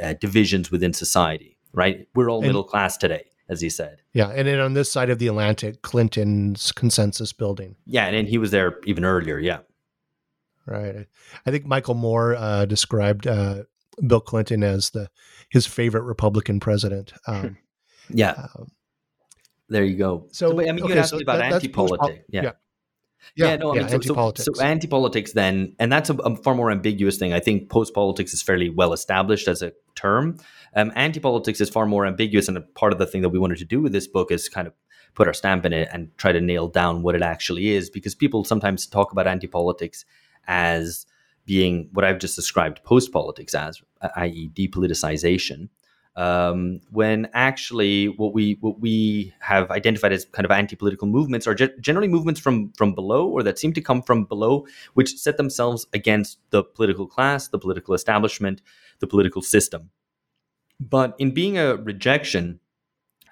[0.01, 1.57] uh, divisions within society.
[1.73, 2.07] Right?
[2.13, 4.01] We're all and, middle class today, as he said.
[4.13, 7.75] Yeah, and then on this side of the Atlantic, Clinton's consensus building.
[7.85, 9.39] Yeah, and, and he was there even earlier.
[9.39, 9.59] Yeah.
[10.65, 11.07] Right.
[11.45, 13.63] I think Michael Moore uh, described uh,
[14.05, 15.09] Bill Clinton as the
[15.49, 17.13] his favorite Republican president.
[17.27, 17.57] Um,
[18.09, 18.47] yeah.
[18.55, 18.71] Um,
[19.69, 20.27] there you go.
[20.31, 22.25] So, so I mean, okay, you asked so about that, anti-politics.
[22.29, 22.43] yeah.
[22.43, 22.51] yeah.
[23.35, 24.45] Yeah, yeah, no, I mean, so, anti-politics.
[24.45, 27.33] So, so, anti-politics then, and that's a, a, far more ambiguous thing.
[27.33, 30.37] I think post-politics is fairly well established as a term.
[30.75, 33.57] Um, anti-politics is far more ambiguous, and a part of the thing that we wanted
[33.59, 34.73] to do with this book is kind of
[35.15, 38.15] put our stamp in it and try to nail down what it actually is, because
[38.15, 40.05] people sometimes talk about anti-politics
[40.47, 41.05] as
[41.45, 43.81] being what I've just described post-politics as,
[44.15, 45.69] i.e., depoliticization
[46.15, 51.55] um, when actually what we what we have identified as kind of anti-political movements are
[51.55, 55.37] ge- generally movements from from below or that seem to come from below, which set
[55.37, 58.61] themselves against the political class, the political establishment,
[58.99, 59.89] the political system.
[60.79, 62.59] But in being a rejection,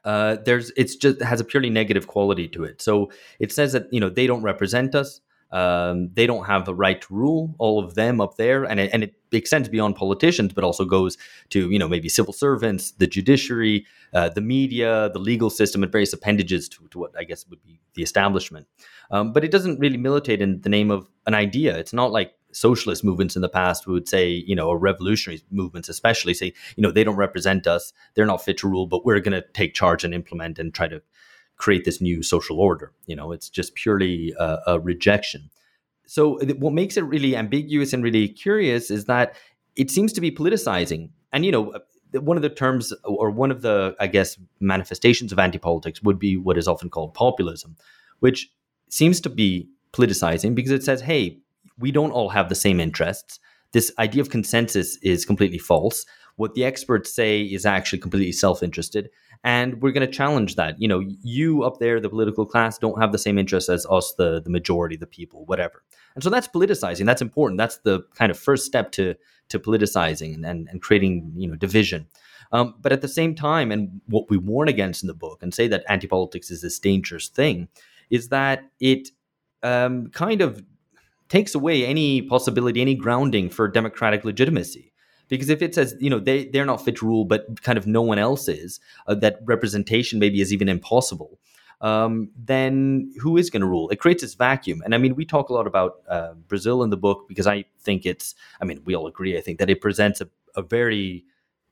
[0.04, 2.82] uh, there's it's just has a purely negative quality to it.
[2.82, 5.22] So it says that you know they don't represent us.
[5.52, 7.56] Um, they don't have the right to rule.
[7.60, 11.18] All of them up there, and it, and it extends beyond politicians, but also goes
[11.50, 15.92] to you know maybe civil servants, the judiciary, uh, the media, the legal system, and
[15.92, 18.68] various appendages to, to what I guess would be the establishment.
[19.12, 21.78] Um, but it doesn't really militate in the name of an idea.
[21.78, 25.90] It's not like socialist movements in the past would say, you know, or revolutionary movements
[25.90, 29.20] especially say, you know, they don't represent us, they're not fit to rule, but we're
[29.20, 31.02] going to take charge and implement and try to
[31.62, 32.91] create this new social order.
[33.06, 35.50] You know, it's just purely a, a rejection.
[36.08, 39.36] So what makes it really ambiguous and really curious is that
[39.76, 41.10] it seems to be politicizing.
[41.32, 45.32] And you know, uh, one of the terms or one of the I guess manifestations
[45.32, 47.78] of anti-politics would be what is often called populism,
[48.19, 48.52] which
[48.89, 51.39] seems to be politicizing because it says, "Hey,
[51.80, 53.39] we don't all have the same interests.
[53.71, 56.06] This idea of consensus is completely false.
[56.36, 59.10] What the experts say is actually completely self-interested,
[59.43, 60.82] and we're going to challenge that.
[60.82, 64.13] You know you up there the political class don't have the same interests as us
[64.17, 65.84] the the majority the people whatever.
[66.15, 67.06] And so that's politicizing.
[67.06, 67.58] That's important.
[67.58, 69.15] That's the kind of first step to
[69.49, 72.08] to politicizing and and, and creating you know division.
[72.54, 75.54] Um, but at the same time and what we warn against in the book and
[75.54, 77.69] say that anti-politics is this dangerous thing
[78.10, 79.08] is that it
[79.63, 80.62] um, kind of
[81.30, 84.90] takes away any possibility any grounding for democratic legitimacy
[85.32, 87.88] Because if it says, you know, they, they're not fit to rule, but kind of
[87.88, 91.39] no one else is, uh, that representation maybe is even impossible,
[91.80, 93.89] um, then who is going to rule?
[93.91, 94.82] It creates this vacuum.
[94.84, 97.63] And I mean, we talk a lot about uh, Brazil in the book because I
[97.80, 101.24] think it's, I mean, we all agree, I think that it presents a, a very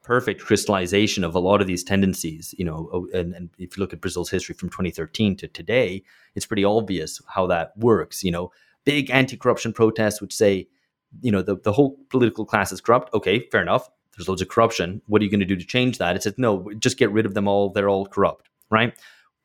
[0.04, 2.56] perfect crystallization of a lot of these tendencies.
[2.58, 6.45] You know, and, and if you look at Brazil's history from 2013 to today, it's
[6.45, 8.24] pretty obvious how that works.
[8.24, 8.54] You know,
[8.86, 10.69] big anti-corruption protests which say,
[11.22, 13.13] you know, the, the whole political class is corrupt.
[13.13, 13.89] Okay, fair enough.
[14.15, 15.02] There's loads of corruption.
[15.08, 16.15] What are you going to do to change that?
[16.15, 17.69] It says, no, just get rid of them all.
[17.69, 18.93] They're all corrupt, right?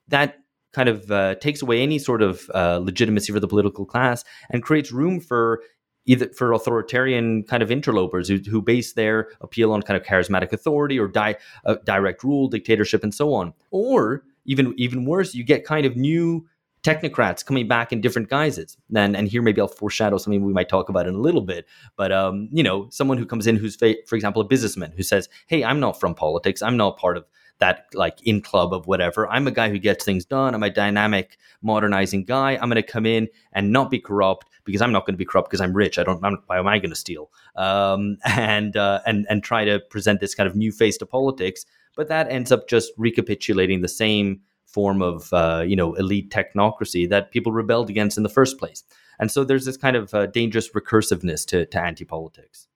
[0.08, 0.38] That
[0.72, 4.62] kind of uh, takes away any sort of uh, legitimacy for the political class and
[4.62, 5.62] creates room for
[6.06, 10.52] either for authoritarian kind of interlopers who, who base their appeal on kind of charismatic
[10.52, 13.54] authority or di- uh, direct rule, dictatorship, and so on.
[13.70, 16.46] Or even even worse, you get kind of new
[16.84, 18.76] technocrats coming back in different guises.
[18.94, 21.66] And and here maybe I'll foreshadow something we might talk about in a little bit.
[21.96, 25.28] But um, you know, someone who comes in who's, for example, a businessman who says,
[25.48, 26.62] "Hey, I'm not from politics.
[26.62, 27.24] I'm not part of."
[27.60, 29.28] that like in club of whatever.
[29.28, 30.56] I'm a guy who gets things done.
[30.56, 32.52] I'm a dynamic, modernizing guy.
[32.52, 35.24] I'm going to come in and not be corrupt because I'm not going to be
[35.24, 35.96] corrupt because I'm rich.
[35.96, 36.22] I don't.
[36.24, 37.30] I'm, why am I going to steal?
[37.54, 41.64] Um, and uh, and and try to present this kind of new face to politics.
[41.96, 47.08] But that ends up just recapitulating the same form of uh, you know elite technocracy
[47.08, 48.82] that people rebelled against in the first place.
[49.18, 52.66] And so there's this kind of uh, dangerous recursiveness to, to anti politics.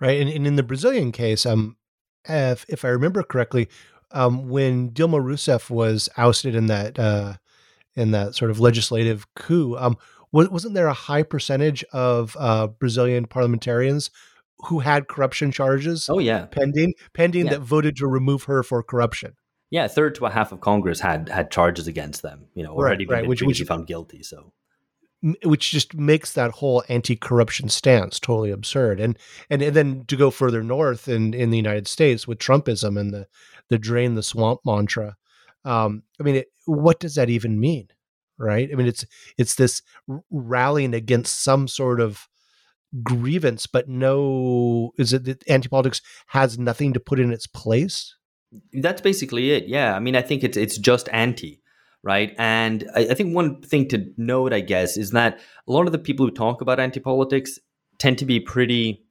[0.00, 1.76] Right, and, and in the Brazilian case, um,
[2.28, 3.68] if, if I remember correctly,
[4.10, 7.34] um, when Dilma Rousseff was ousted in that uh,
[7.94, 9.96] in that sort of legislative coup, um,
[10.32, 14.10] wasn't there a high percentage of uh, Brazilian parliamentarians
[14.66, 16.08] who had corruption charges?
[16.08, 17.52] Oh yeah, pending pending yeah.
[17.52, 19.34] that voted to remove her for corruption.
[19.70, 22.46] Yeah, a third to a half of Congress had had charges against them.
[22.54, 23.28] You know, already right, right.
[23.28, 24.22] which, which found guilty.
[24.22, 24.52] So
[25.44, 29.00] which just makes that whole anti-corruption stance totally absurd.
[29.00, 29.18] And
[29.50, 33.12] and, and then to go further north in, in the United States with Trumpism and
[33.12, 33.26] the
[33.68, 35.16] the drain the swamp mantra,
[35.64, 37.88] um, I mean, it, what does that even mean,
[38.38, 38.68] right?
[38.70, 39.04] I mean, it's
[39.36, 39.82] it's this
[40.30, 42.28] rallying against some sort of
[43.02, 48.14] grievance, but no, is it that anti-politics has nothing to put in its place?
[48.72, 49.66] That's basically it.
[49.66, 51.60] Yeah, I mean, I think it's it's just anti
[52.06, 52.36] right?
[52.38, 55.92] And I, I, think one thing to note, I guess, is that a lot of
[55.92, 57.58] the people who talk about anti politics
[57.98, 59.04] tend to be pretty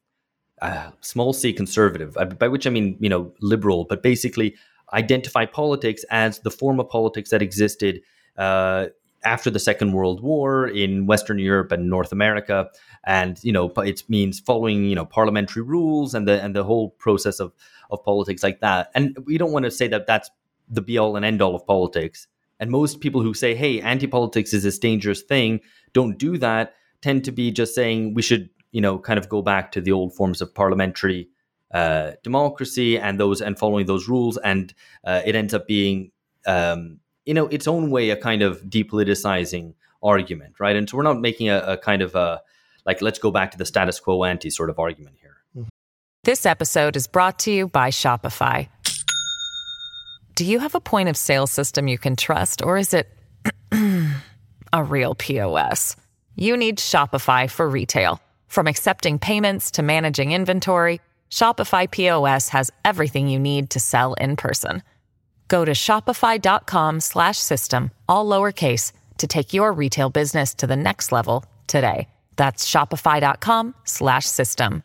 [0.61, 4.55] uh, small c conservative, uh, by which I mean, you know, liberal, but basically
[4.93, 8.01] identify politics as the form of politics that existed.
[8.37, 8.87] Uh,
[9.25, 12.69] after the Second World War in Western Europe and North America,
[13.05, 16.91] and you know it means following you know parliamentary rules and the and the whole
[16.91, 17.53] process of
[17.89, 18.91] of politics like that.
[18.95, 20.29] And we don't want to say that that's
[20.69, 22.27] the be all and end all of politics.
[22.59, 25.59] And most people who say, hey, anti politics is this dangerous thing,
[25.93, 29.41] don't do that, tend to be just saying we should, you know, kind of go
[29.41, 31.29] back to the old forms of parliamentary
[31.73, 34.37] uh, democracy and those and following those rules.
[34.37, 36.11] And uh, it ends up being,
[36.47, 40.75] um, you know, its own way a kind of depoliticizing argument, right?
[40.75, 42.41] And so we're not making a, a kind of a
[42.85, 45.37] like, let's go back to the status quo ante sort of argument here.
[45.57, 45.69] Mm-hmm.
[46.23, 48.67] This episode is brought to you by Shopify.
[50.35, 53.07] Do you have a point of sale system you can trust, or is it
[54.73, 55.95] a real POS?
[56.35, 58.19] You need Shopify for retail.
[58.47, 60.99] From accepting payments to managing inventory,
[61.31, 64.83] Shopify POS has everything you need to sell in person.
[65.47, 71.11] Go to shopify.com slash system, all lowercase to take your retail business to the next
[71.11, 72.07] level today.
[72.35, 74.83] That's shopify.com slash system.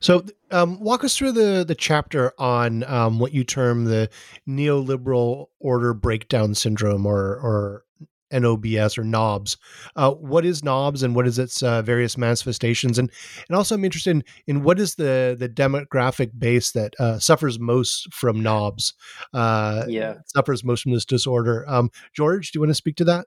[0.00, 4.10] So, um, walk us through the the chapter on um, what you term the
[4.46, 7.84] neoliberal order breakdown syndrome, or or
[8.34, 9.56] NOBS or knobs.
[9.96, 12.98] Uh, what is knobs and what is its uh, various manifestations?
[12.98, 13.10] And
[13.48, 17.58] and also I'm interested in, in what is the the demographic base that uh, suffers
[17.58, 18.94] most from knobs?
[19.32, 21.64] Uh, yeah, suffers most from this disorder.
[21.68, 23.26] Um, George, do you want to speak to that?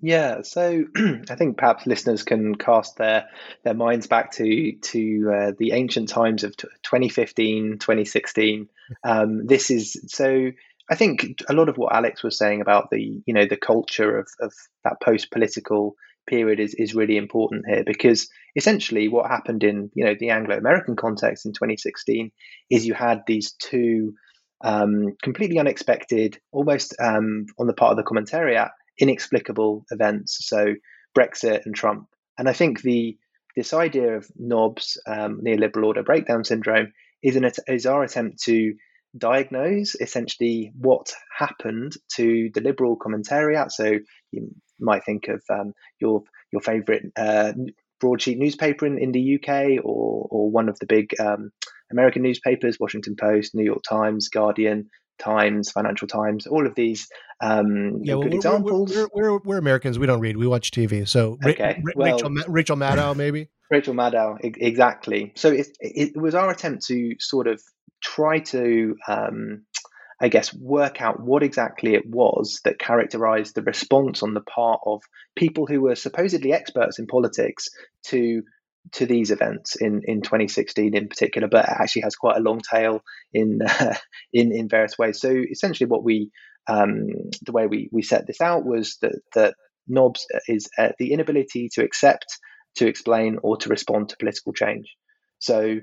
[0.00, 0.84] Yeah, so
[1.28, 3.26] I think perhaps listeners can cast their
[3.64, 8.68] their minds back to to uh, the ancient times of 2015, 2016.
[9.04, 10.50] Um, this is so.
[10.90, 14.18] I think a lot of what Alex was saying about the you know the culture
[14.18, 14.52] of of
[14.84, 15.94] that post political
[16.26, 20.56] period is is really important here because essentially what happened in you know the Anglo
[20.56, 22.30] American context in 2016
[22.70, 24.14] is you had these two
[24.64, 30.38] um, completely unexpected, almost um, on the part of the commentariat inexplicable events.
[30.48, 30.74] So
[31.16, 32.08] Brexit and Trump.
[32.36, 33.16] And I think the
[33.56, 38.74] this idea of Nobs um, neoliberal order breakdown syndrome, is an is our attempt to
[39.16, 43.70] diagnose essentially what happened to the liberal commentariat.
[43.70, 43.98] So
[44.32, 47.52] you might think of um, your your favorite uh,
[48.00, 51.50] broadsheet newspaper in, in the UK or or one of the big um,
[51.90, 57.08] American newspapers, Washington Post, New York Times, Guardian, Times, Financial Times, all of these
[57.40, 58.94] um, yeah, well, good we're, examples.
[58.94, 59.98] We're, we're, we're, Americans.
[59.98, 60.36] We don't read.
[60.36, 61.06] We watch TV.
[61.06, 61.80] So okay.
[61.84, 63.48] Ra- well, Rachel, Rachel Maddow, maybe?
[63.70, 65.32] Rachel Maddow, exactly.
[65.36, 67.62] So it, it, was our attempt to sort of
[68.02, 69.64] try to, um,
[70.20, 74.80] I guess, work out what exactly it was that characterized the response on the part
[74.84, 75.02] of
[75.36, 77.68] people who were supposedly experts in politics
[78.06, 78.42] to
[78.92, 82.60] to these events in, in 2016 in particular, but it actually has quite a long
[82.60, 83.94] tail in uh,
[84.32, 85.20] in in various ways.
[85.20, 86.30] So essentially, what we
[86.68, 87.08] um,
[87.44, 89.54] the way we we set this out was that that
[89.86, 92.26] knobs is uh, the inability to accept,
[92.76, 94.94] to explain, or to respond to political change.
[95.38, 95.78] So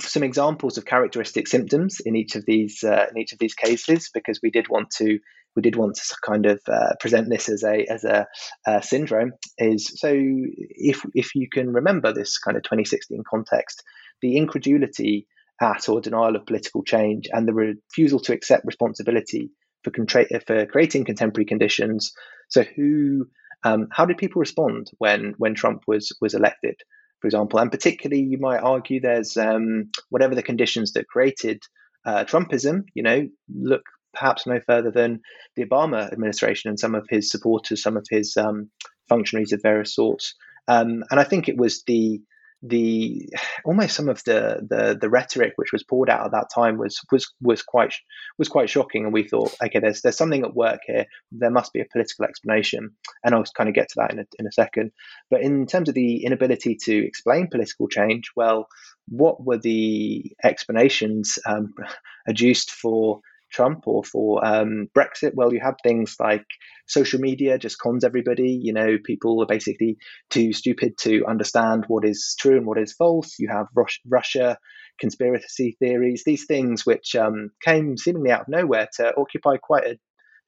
[0.00, 4.10] some examples of characteristic symptoms in each of these uh, in each of these cases
[4.12, 5.18] because we did want to
[5.54, 8.26] we did want to kind of uh, present this as a as a,
[8.66, 13.82] a, syndrome is so if if you can remember this kind of 2016 context
[14.22, 15.26] the incredulity
[15.60, 19.50] at or denial of political change and the refusal to accept responsibility
[19.84, 22.12] for contra- for creating contemporary conditions.
[22.48, 23.26] So who
[23.64, 26.76] um, how did people respond when when Trump was was elected
[27.22, 31.62] for example and particularly you might argue there's um, whatever the conditions that created
[32.04, 33.82] uh, Trumpism, you know, look
[34.14, 35.20] perhaps no further than
[35.56, 38.70] the Obama administration and some of his supporters, some of his um,
[39.08, 40.34] functionaries of various sorts.
[40.68, 42.20] Um, and I think it was the
[42.62, 43.28] the
[43.64, 47.00] almost some of the, the the rhetoric which was poured out at that time was
[47.10, 47.94] was was quite
[48.38, 49.04] was quite shocking.
[49.04, 51.06] And we thought okay there's there's something at work here.
[51.32, 52.92] There must be a political explanation.
[53.24, 54.92] And I'll kind of get to that in a, in a second.
[55.30, 58.68] But in terms of the inability to explain political change well
[59.08, 61.74] what were the explanations um,
[62.28, 63.20] adduced for
[63.52, 66.44] Trump or for um, Brexit, well, you have things like
[66.86, 68.58] social media just cons everybody.
[68.60, 69.98] You know, people are basically
[70.30, 73.38] too stupid to understand what is true and what is false.
[73.38, 73.66] You have
[74.06, 74.58] Russia
[75.00, 79.98] conspiracy theories, these things which um, came seemingly out of nowhere to occupy quite a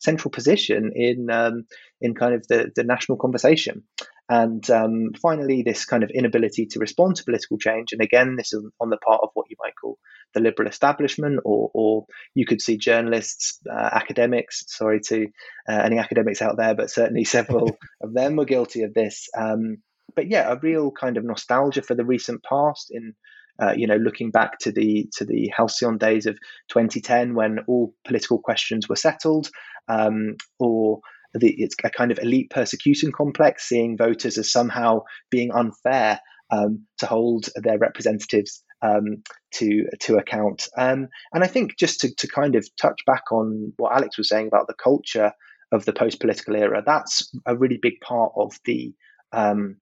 [0.01, 1.65] central position in um,
[2.01, 3.83] in kind of the, the national conversation.
[4.29, 7.93] And um, finally, this kind of inability to respond to political change.
[7.93, 9.99] And again, this is on the part of what you might call
[10.33, 14.65] the liberal establishment, or, or you could see journalists, uh, academics.
[14.69, 15.27] Sorry to
[15.69, 19.29] uh, any academics out there, but certainly several of them were guilty of this.
[19.37, 19.79] Um,
[20.17, 23.15] but yeah, a real kind of nostalgia for the recent past in
[23.63, 26.37] uh, you know, looking back to the to the halcyon days of
[26.71, 29.49] 2010 when all political questions were settled,
[29.89, 31.01] um, or
[31.35, 36.21] the, it's a kind of elite persecution complex, seeing voters as somehow being unfair
[36.51, 39.23] um, to hold their representatives um,
[39.53, 40.69] to to account.
[40.77, 44.29] Um, and I think just to, to kind of touch back on what Alex was
[44.29, 45.33] saying about the culture
[45.73, 48.95] of the post political era, that's a really big part of the
[49.33, 49.77] um,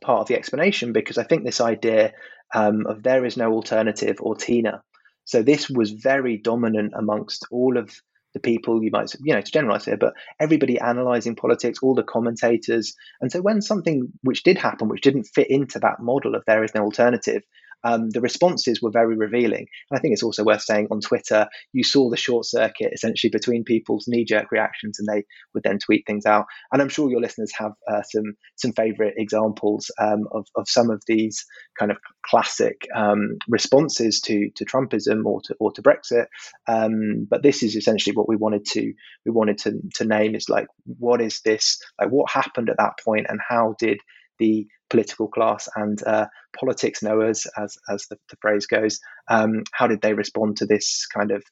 [0.00, 2.12] part of the explanation because I think this idea
[2.54, 4.82] um, of there is no alternative or Tina.
[5.24, 7.94] So this was very dominant amongst all of
[8.34, 12.02] the people you might, you know, to generalize here, but everybody analyzing politics, all the
[12.02, 12.94] commentators.
[13.20, 16.64] And so when something which did happen, which didn't fit into that model of there
[16.64, 17.42] is no alternative,
[17.84, 19.66] um, the responses were very revealing.
[19.90, 23.30] And I think it's also worth saying on Twitter, you saw the short circuit essentially
[23.30, 26.46] between people's knee jerk reactions and they would then tweet things out.
[26.72, 30.90] And I'm sure your listeners have uh, some some favorite examples um, of, of some
[30.90, 31.44] of these
[31.78, 36.26] kind of classic um, responses to, to Trumpism or to, or to Brexit.
[36.66, 38.92] Um, but this is essentially what we wanted to
[39.24, 42.94] we wanted to, to name is like what is this like what happened at that
[43.04, 43.98] point and how did
[44.38, 46.26] the political class and uh,
[46.58, 49.00] politics knowers, as as the, the phrase goes.
[49.28, 51.44] Um, how did they respond to this kind of,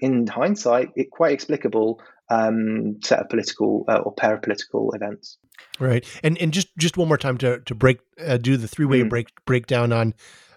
[0.00, 2.00] in hindsight, it quite explicable
[2.30, 5.38] um, set of political uh, or parapolitical events?
[5.78, 8.86] Right, and and just just one more time to to break uh, do the three
[8.86, 9.08] way mm.
[9.08, 10.14] break breakdown on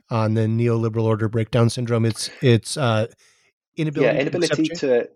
[0.09, 2.05] on the neoliberal order breakdown syndrome.
[2.05, 3.07] It's it's uh,
[3.76, 5.09] inability yeah inability to to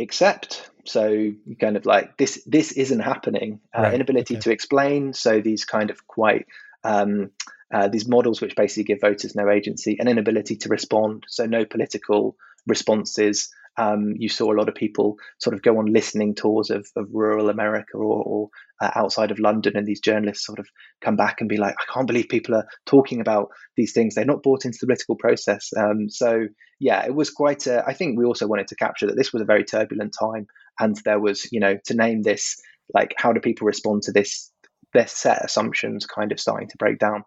[0.00, 0.70] accept.
[0.84, 3.60] So kind of like this this isn't happening.
[3.76, 3.94] Uh, right.
[3.94, 4.42] inability okay.
[4.42, 5.12] to explain.
[5.12, 6.46] So these kind of quite
[6.84, 7.30] um,
[7.72, 11.24] uh, these models which basically give voters no agency and inability to respond.
[11.28, 13.50] So no political responses.
[13.76, 17.08] Um, you saw a lot of people sort of go on listening tours of, of
[17.12, 18.50] rural America or, or
[18.80, 20.66] uh, outside of London, and these journalists sort of
[21.00, 24.14] come back and be like, "I can't believe people are talking about these things.
[24.14, 26.46] They're not bought into the political process." Um, so,
[26.80, 27.66] yeah, it was quite.
[27.66, 30.46] A, I think we also wanted to capture that this was a very turbulent time,
[30.80, 32.56] and there was, you know, to name this
[32.94, 34.50] like, how do people respond to this?
[34.94, 37.24] Their set assumptions kind of starting to break down.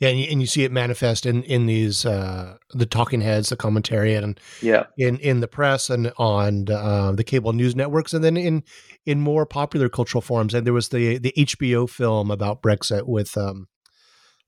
[0.00, 3.48] Yeah, and you, and you see it manifest in in these uh, the talking heads,
[3.50, 8.12] the commentary, and yeah, in in the press and on uh, the cable news networks,
[8.12, 8.64] and then in
[9.06, 10.52] in more popular cultural forums.
[10.52, 13.68] And there was the the HBO film about Brexit with um,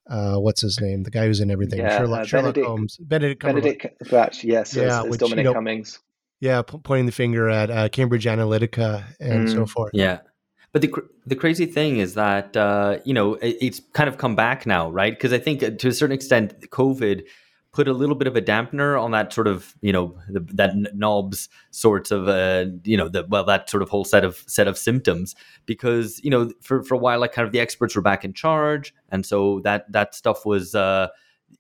[0.09, 2.97] uh, what's his name, the guy who's in everything, yeah, Sherlock, uh, Sherlock Benedict, Holmes,
[2.97, 6.01] Benedict Benedict Cumberbatch, yes, Yeah, as, as which, Dominic you know, Cummings.
[6.41, 9.69] yeah, p- pointing the finger at uh, Cambridge Analytica and so Mm.
[9.71, 9.91] forth.
[9.95, 10.21] Yeah.
[10.73, 14.19] But the cr- the crazy thing is that uh, you know it, it's kind of
[14.19, 15.13] come back now, right?
[15.13, 17.25] Because I think uh, to a certain extent, COVID
[17.73, 20.75] put a little bit of a dampener on that sort of you know the, that
[20.95, 24.69] knobs sorts of uh, you know the well that sort of whole set of set
[24.69, 25.35] of symptoms
[25.67, 28.33] because you know for for a while like kind of the experts were back in
[28.33, 31.09] charge, and so that that stuff was uh,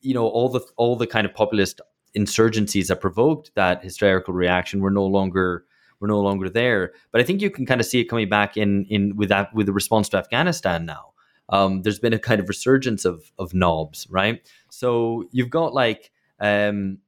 [0.00, 1.80] you know all the all the kind of populist
[2.16, 5.64] insurgencies that provoked that hysterical reaction were no longer
[6.00, 6.92] were no longer there.
[7.12, 9.54] But I think you can kind of see it coming back in in with that
[9.54, 11.12] with the response to Afghanistan now.
[11.50, 14.40] Um, there's been a kind of resurgence of of knobs, right?
[14.70, 16.98] So you've got like um,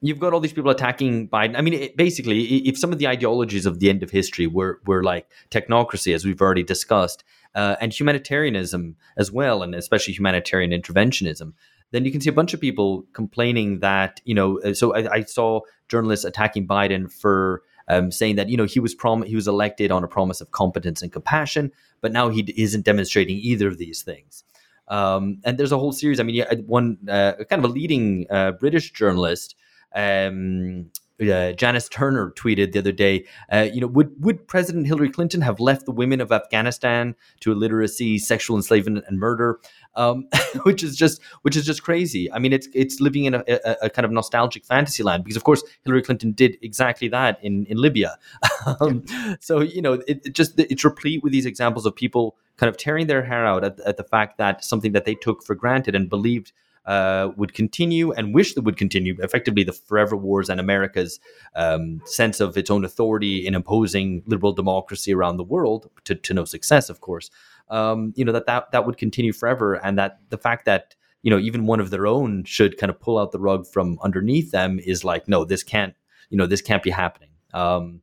[0.00, 1.56] you've got all these people attacking Biden.
[1.58, 4.80] I mean, it, basically, if some of the ideologies of the end of history were
[4.86, 7.24] were like technocracy, as we've already discussed,
[7.54, 11.52] uh, and humanitarianism as well, and especially humanitarian interventionism,
[11.90, 14.60] then you can see a bunch of people complaining that you know.
[14.60, 18.80] uh, So I, I saw journalists attacking Biden for um, saying that you know he
[18.80, 22.42] was prom- he was elected on a promise of competence and compassion, but now he
[22.42, 24.44] d- isn't demonstrating either of these things.
[24.88, 26.20] Um, and there's a whole series.
[26.20, 29.54] I mean, one uh, kind of a leading uh, British journalist,
[29.94, 33.24] um, uh, Janice Turner, tweeted the other day.
[33.52, 37.52] Uh, you know, would would President Hillary Clinton have left the women of Afghanistan to
[37.52, 39.60] illiteracy, sexual enslavement, and murder?
[39.94, 40.28] Um,
[40.62, 42.30] which is just which is just crazy.
[42.32, 45.36] I mean, it's it's living in a, a, a kind of nostalgic fantasy land because,
[45.36, 48.18] of course, Hillary Clinton did exactly that in in Libya.
[48.80, 49.04] um,
[49.40, 52.76] so you know, it, it just it's replete with these examples of people kind of
[52.76, 55.94] tearing their hair out at, at the fact that something that they took for granted
[55.94, 56.52] and believed
[56.88, 61.20] uh, would continue and wish that would continue, effectively the forever wars and America's
[61.54, 66.32] um, sense of its own authority in imposing liberal democracy around the world to, to
[66.32, 67.30] no success, of course.
[67.68, 71.30] Um, you know that, that that would continue forever, and that the fact that you
[71.30, 74.50] know even one of their own should kind of pull out the rug from underneath
[74.50, 75.94] them is like, no, this can't,
[76.30, 77.28] you know, this can't be happening.
[77.52, 78.00] Um,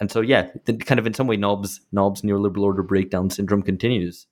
[0.00, 3.62] and so, yeah, the, kind of in some way, Knobs Knobs neoliberal order breakdown syndrome
[3.62, 4.26] continues.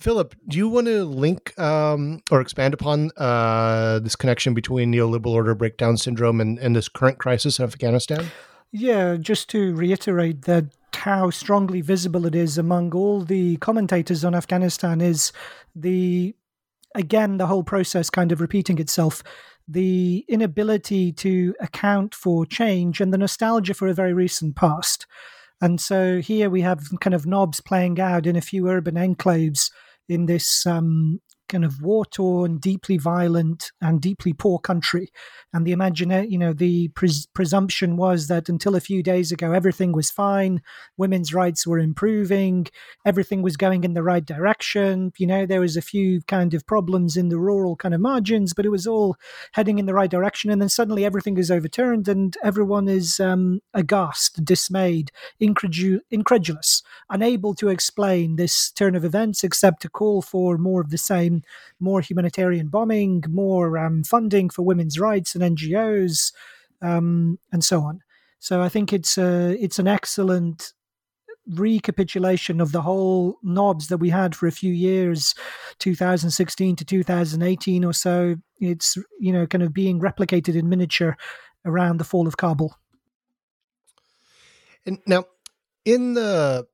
[0.00, 5.32] Philip, do you want to link um, or expand upon uh, this connection between neoliberal
[5.32, 8.26] order breakdown syndrome and, and this current crisis in Afghanistan?
[8.72, 14.34] Yeah, just to reiterate that how strongly visible it is among all the commentators on
[14.34, 15.32] Afghanistan is
[15.74, 16.34] the
[16.94, 19.22] again the whole process kind of repeating itself
[19.68, 25.06] the inability to account for change and the nostalgia for a very recent past
[25.60, 29.70] and so here we have kind of knobs playing out in a few urban enclaves
[30.10, 31.20] in this um,
[31.50, 35.08] kind of war-torn, deeply violent, and deeply poor country.
[35.52, 39.52] And the imagine, you know, the pres- presumption was that until a few days ago,
[39.52, 40.62] everything was fine,
[40.96, 42.68] women's rights were improving,
[43.04, 45.12] everything was going in the right direction.
[45.18, 48.54] You know, there was a few kind of problems in the rural kind of margins,
[48.54, 49.16] but it was all
[49.52, 50.50] heading in the right direction.
[50.50, 55.10] And then suddenly everything is overturned, and everyone is um, aghast, dismayed,
[55.42, 60.90] incredu- incredulous, unable to explain this turn of events except to call for more of
[60.90, 61.39] the same
[61.78, 66.32] more humanitarian bombing, more um, funding for women's rights and NGOs,
[66.82, 68.00] um, and so on.
[68.38, 70.72] So I think it's a, it's an excellent
[71.46, 75.34] recapitulation of the whole knobs that we had for a few years
[75.78, 81.16] 2016 to 2018 or so it's you know kind of being replicated in miniature
[81.64, 82.76] around the fall of kabul
[84.86, 85.24] And now,
[85.84, 86.66] in the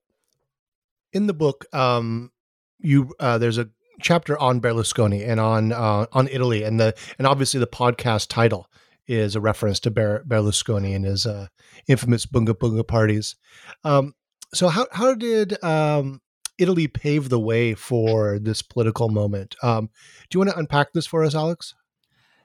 [1.12, 2.30] in the book, um,
[2.78, 3.68] you uh, there's a
[4.01, 8.68] chapter on Berlusconi and on uh, on Italy, and the and obviously the podcast title
[9.07, 11.47] is a reference to Ber- Berlusconi and his uh,
[11.86, 13.36] infamous bunga bunga parties.
[13.84, 14.14] Um,
[14.55, 16.20] so how how did um,
[16.59, 19.57] Italy pave the way for this political moment?
[19.62, 19.90] Um,
[20.28, 21.74] do you want to unpack this for us, Alex?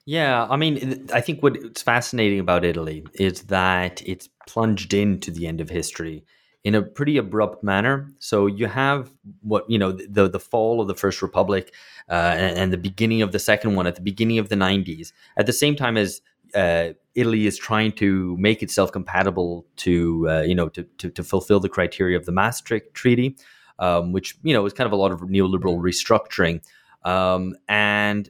[0.06, 5.46] Yeah, I mean, I think what's fascinating about Italy is that it's plunged into the
[5.46, 6.26] end of history
[6.64, 8.08] in a pretty abrupt manner.
[8.20, 11.74] So you have what you know the the fall of the First Republic
[12.10, 15.12] uh, and, and the beginning of the second one at the beginning of the '90s,
[15.38, 16.22] at the same time as
[16.54, 21.24] uh, Italy is trying to make itself compatible to uh, you know to, to to
[21.24, 23.36] fulfill the criteria of the Maastricht Treaty,
[23.80, 26.62] um, which you know is kind of a lot of neoliberal restructuring,
[27.04, 28.30] um, and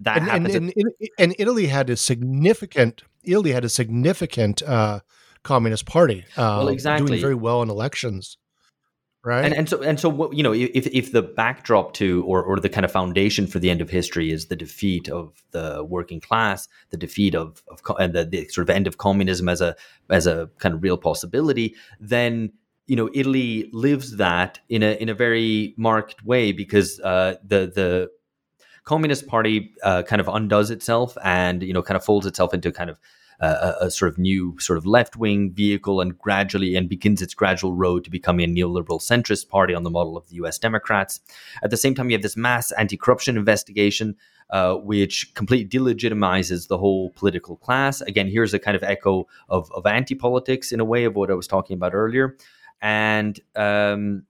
[0.00, 0.54] that and, happens.
[0.54, 5.00] and, and, and Italy had a significant Italy had a significant uh,
[5.42, 6.24] communist party.
[6.36, 7.06] Uh, Well, exactly.
[7.08, 8.38] doing very well in elections.
[9.24, 9.44] right?
[9.44, 12.60] And, and so and so what you know if if the backdrop to or or
[12.60, 16.20] the kind of foundation for the end of history is the defeat of the working
[16.20, 19.74] class, the defeat of of and the, the sort of end of communism as a
[20.10, 22.52] as a kind of real possibility, then
[22.86, 27.70] you know Italy lives that in a in a very marked way because uh, the
[27.74, 28.10] the
[28.84, 32.72] Communist Party uh, kind of undoes itself and you know kind of folds itself into
[32.72, 33.02] kind of uh,
[33.40, 37.34] a, a, sort of new sort of left wing vehicle and gradually and begins its
[37.34, 40.58] gradual road to becoming a neoliberal centrist party on the model of the U.S.
[40.58, 41.20] Democrats.
[41.62, 44.16] At the same time, you have this mass anti corruption investigation.
[44.50, 48.00] Uh, which completely delegitimizes the whole political class.
[48.00, 51.30] Again, here's a kind of echo of, of anti politics in a way of what
[51.30, 52.34] I was talking about earlier
[52.80, 54.24] and um,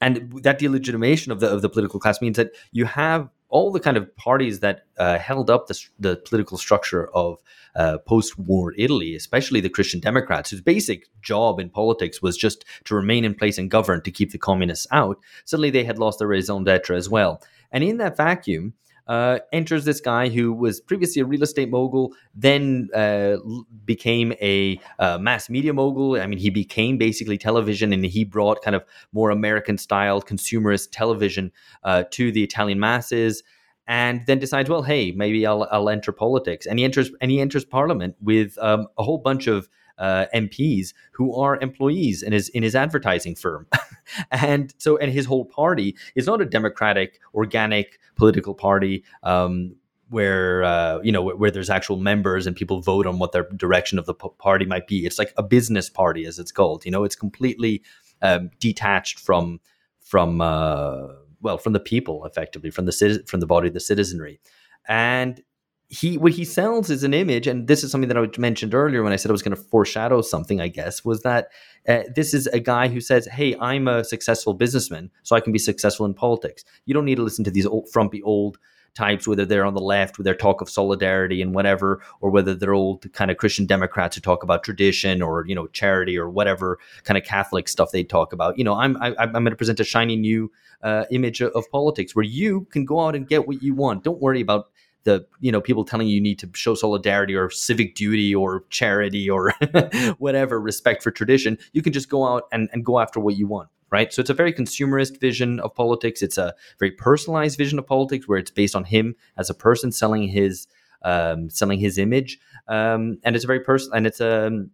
[0.00, 3.80] and that delegitimation of the of the political class means that you have all the
[3.80, 7.40] kind of parties that uh, held up the, the political structure of
[7.76, 12.94] uh, post-war Italy, especially the Christian Democrats, whose basic job in politics was just to
[12.94, 15.18] remain in place and govern to keep the communists out.
[15.44, 18.74] Suddenly, they had lost their raison d'être as well, and in that vacuum,
[19.06, 23.36] uh, enters this guy who was previously a real estate mogul, then uh,
[23.84, 26.20] became a uh, mass media mogul.
[26.20, 30.88] I mean, he became basically television and he brought kind of more American style consumerist
[30.90, 31.52] television
[31.84, 33.42] uh, to the Italian masses.
[33.88, 37.40] And then decides, well, hey, maybe I'll, I'll enter politics, and he enters and he
[37.40, 39.68] enters parliament with um, a whole bunch of
[39.98, 43.66] uh, MPs who are employees in his in his advertising firm,
[44.30, 49.04] and so and his whole party is not a democratic, organic political party.
[49.22, 49.76] Um,
[50.08, 53.48] where uh, you know where, where, there's actual members and people vote on what their
[53.56, 55.04] direction of the party might be.
[55.04, 56.84] It's like a business party, as it's called.
[56.84, 57.82] You know, it's completely
[58.22, 59.60] um, detached from
[60.00, 61.08] from uh,
[61.46, 64.40] well from the people, effectively from the from the body of the citizenry,
[64.86, 65.42] and
[65.88, 69.02] he what he sells is an image, and this is something that I mentioned earlier
[69.02, 70.60] when I said I was going to foreshadow something.
[70.60, 71.48] I guess was that
[71.88, 75.52] uh, this is a guy who says, "Hey, I'm a successful businessman, so I can
[75.52, 78.58] be successful in politics." You don't need to listen to these old, frumpy old
[78.96, 82.54] types, whether they're on the left with their talk of solidarity and whatever, or whether
[82.54, 86.28] they're old kind of Christian Democrats who talk about tradition or you know charity or
[86.28, 88.58] whatever kind of Catholic stuff they talk about.
[88.58, 90.50] You know, I'm I, am i am going to present a shiny new
[90.82, 94.04] uh, image of, politics where you can go out and get what you want.
[94.04, 94.70] Don't worry about
[95.04, 98.64] the you know people telling you you need to show solidarity or civic duty or
[98.70, 99.52] charity or
[100.18, 103.46] whatever respect for tradition you can just go out and, and go after what you
[103.46, 104.12] want right?
[104.12, 106.22] So it's a very consumerist vision of politics.
[106.22, 109.92] It's a very personalized vision of politics where it's based on him as a person
[109.92, 110.66] selling his
[111.02, 112.38] um, selling his image.
[112.68, 114.70] Um, and it's a very personal and it's a um,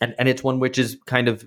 [0.00, 1.44] and, and it's one which is kind of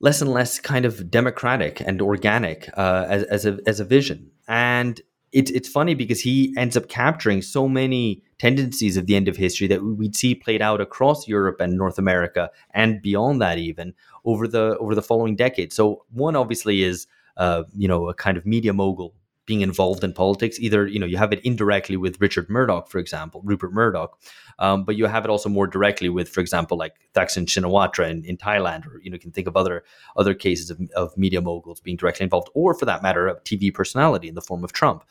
[0.00, 4.30] less and less kind of democratic and organic uh, as, as a as a vision.
[4.48, 5.00] And
[5.32, 9.36] it's it's funny because he ends up capturing so many tendencies of the end of
[9.36, 13.94] history that we'd see played out across Europe and North America and beyond that even
[14.24, 15.74] over the over the following decades.
[15.74, 17.06] So one obviously is
[17.36, 19.14] uh, you know a kind of media mogul
[19.46, 20.58] being involved in politics.
[20.58, 24.18] Either you know you have it indirectly with Richard Murdoch, for example, Rupert Murdoch,
[24.58, 28.24] um, but you have it also more directly with, for example, like Thaksin Shinawatra in,
[28.24, 29.84] in Thailand, or you know you can think of other
[30.16, 33.72] other cases of, of media moguls being directly involved, or for that matter, a TV
[33.72, 35.04] personality in the form of Trump.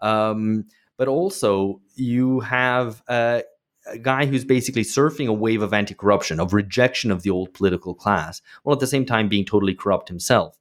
[0.00, 0.66] Um,
[0.96, 3.42] but also you have uh,
[3.86, 7.94] a guy who's basically surfing a wave of anti-corruption, of rejection of the old political
[7.94, 10.58] class, while at the same time being totally corrupt himself.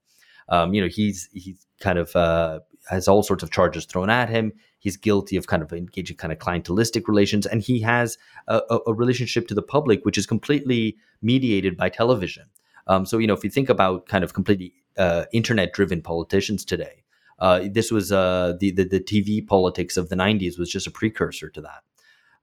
[0.50, 2.60] Um, you know, he's he's kind of uh,
[2.90, 4.54] has all sorts of charges thrown at him.
[4.80, 8.18] He's guilty of kind of engaging kind of clientelistic relations, and he has
[8.48, 12.46] a, a relationship to the public which is completely mediated by television.
[12.88, 17.04] Um, so you know, if you think about kind of completely uh, internet-driven politicians today,
[17.40, 20.92] uh, this was uh, the, the, the TV politics of the '90s was just a
[20.92, 21.84] precursor to that,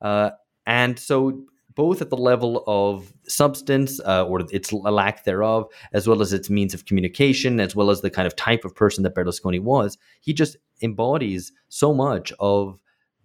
[0.01, 0.31] uh,
[0.67, 6.23] and so both at the level of substance uh, or its lack thereof, as well
[6.23, 9.15] as its means of communication, as well as the kind of type of person that
[9.15, 12.81] Berlusconi was, he just embodies so much of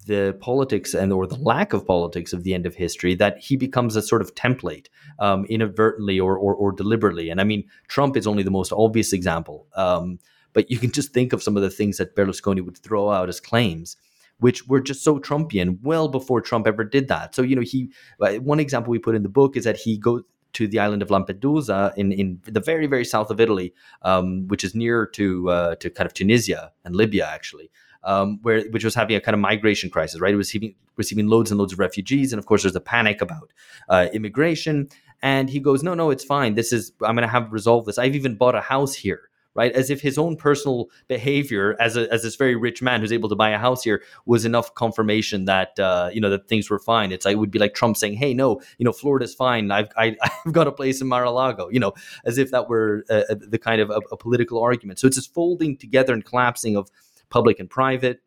[0.05, 3.57] the politics and or the lack of politics of the end of history that he
[3.57, 4.87] becomes a sort of template
[5.19, 7.29] um, inadvertently or, or, or deliberately.
[7.29, 9.67] And I mean, Trump is only the most obvious example.
[9.75, 10.19] Um,
[10.53, 13.29] but you can just think of some of the things that Berlusconi would throw out
[13.29, 13.97] as claims
[14.39, 17.35] which were just so Trumpian well before Trump ever did that.
[17.35, 19.97] So, you know, he, uh, one example we put in the book is that he
[19.97, 20.23] goes
[20.53, 23.73] to the island of Lampedusa in, in the very, very south of Italy,
[24.03, 27.69] um, which is near to, uh, to kind of Tunisia and Libya, actually.
[28.03, 30.33] Um, where which was having a kind of migration crisis, right?
[30.33, 33.21] It was receiving receiving loads and loads of refugees, and of course, there's a panic
[33.21, 33.51] about
[33.89, 34.87] uh, immigration.
[35.21, 36.53] And he goes, "No, no, it's fine.
[36.53, 37.97] This is I'm going to have resolved this.
[37.97, 39.26] I've even bought a house here
[39.57, 39.73] right?
[39.73, 43.27] As if his own personal behavior as a, as this very rich man who's able
[43.27, 46.79] to buy a house here was enough confirmation that uh, you know that things were
[46.79, 47.11] fine.
[47.11, 49.71] It's like it would be like Trump saying, "Hey, no, you know, Florida's fine.
[49.71, 51.93] I've I, have i have got a place in Mar-a-Lago," you know,
[52.23, 54.99] as if that were uh, uh, the kind of a, a political argument.
[54.99, 56.89] So it's this folding together and collapsing of
[57.29, 58.21] public and private.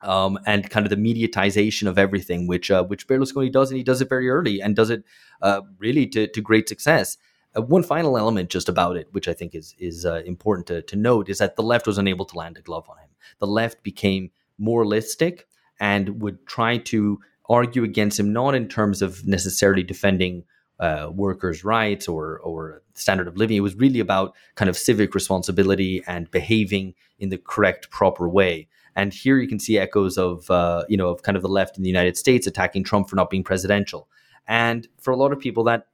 [0.00, 3.82] Um, and kind of the mediatization of everything, which uh, which Berlusconi does, and he
[3.82, 5.02] does it very early and does it
[5.42, 7.16] uh, really to, to great success.
[7.58, 10.82] Uh, one final element just about it, which I think is is uh, important to,
[10.82, 13.08] to note, is that the left was unable to land a glove on him.
[13.38, 15.46] The left became moralistic
[15.80, 20.44] and would try to argue against him, not in terms of necessarily defending
[20.80, 23.56] uh, workers' rights or or standard of living.
[23.56, 28.68] It was really about kind of civic responsibility and behaving in the correct, proper way.
[28.94, 31.76] And here you can see echoes of uh, you know of kind of the left
[31.76, 34.08] in the United States attacking Trump for not being presidential.
[34.46, 35.86] And for a lot of people, that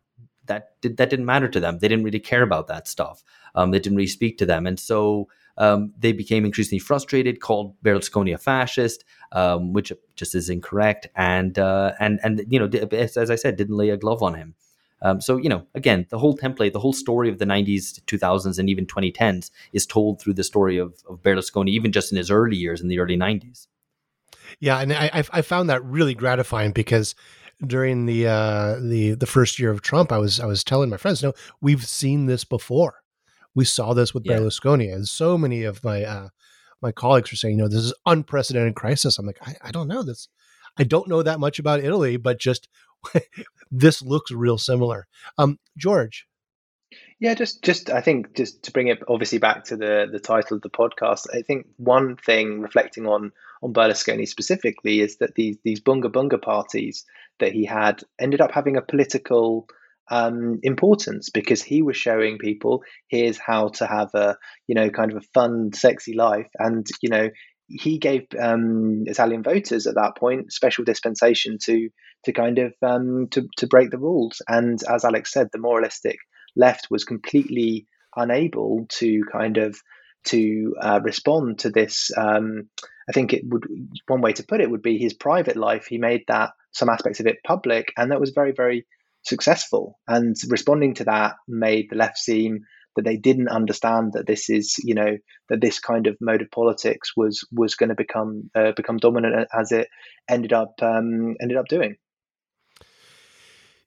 [0.47, 1.78] that did, that didn't matter to them.
[1.78, 3.22] They didn't really care about that stuff.
[3.55, 7.80] Um, they didn't really speak to them, and so um, they became increasingly frustrated, called
[7.82, 13.30] Berlusconi a fascist, um, which just is incorrect, and uh, and and you know, as,
[13.30, 14.55] I said, didn't lay a glove on him.
[15.03, 18.59] Um, so you know, again, the whole template, the whole story of the '90s, 2000s,
[18.59, 22.30] and even 2010s is told through the story of, of Berlusconi, even just in his
[22.30, 23.66] early years in the early '90s.
[24.61, 27.14] Yeah, and I, I found that really gratifying because
[27.64, 30.96] during the uh, the the first year of Trump, I was I was telling my
[30.96, 33.02] friends, no, we've seen this before.
[33.54, 34.38] We saw this with yeah.
[34.38, 36.28] Berlusconi, and so many of my uh,
[36.80, 39.18] my colleagues were saying, you know, this is unprecedented crisis.
[39.18, 40.28] I'm like, I, I don't know this.
[40.76, 42.68] I don't know that much about Italy, but just
[43.70, 45.06] this looks real similar.
[45.38, 46.26] Um, George.
[47.20, 50.56] Yeah, just just I think just to bring it obviously back to the the title
[50.56, 53.32] of the podcast, I think one thing reflecting on
[53.64, 57.04] on Berlusconi specifically is that these these bunga bunga parties
[57.40, 59.66] that he had ended up having a political
[60.10, 64.36] um, importance because he was showing people here's how to have a
[64.68, 67.30] you know kind of a fun, sexy life, and you know
[67.66, 71.88] he gave um, Italian voters at that point special dispensation to
[72.24, 74.42] to kind of um, to to break the rules.
[74.46, 76.18] And as Alex said, the moralistic
[76.54, 79.80] left was completely unable to kind of
[80.25, 82.11] to uh, respond to this.
[82.16, 82.68] Um,
[83.09, 83.64] I think it would
[84.07, 85.87] one way to put it would be his private life.
[85.87, 88.87] He made that some aspects of it public, and that was very very
[89.22, 89.99] successful.
[90.09, 92.61] And responding to that made the left seem
[92.97, 95.16] that they didn't understand that this is you know
[95.49, 99.49] that this kind of mode of politics was was going to become uh, become dominant
[99.53, 99.89] as it
[100.29, 101.97] ended up um, ended up doing.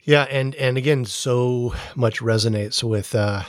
[0.03, 3.43] Yeah, and and again, so much resonates with uh,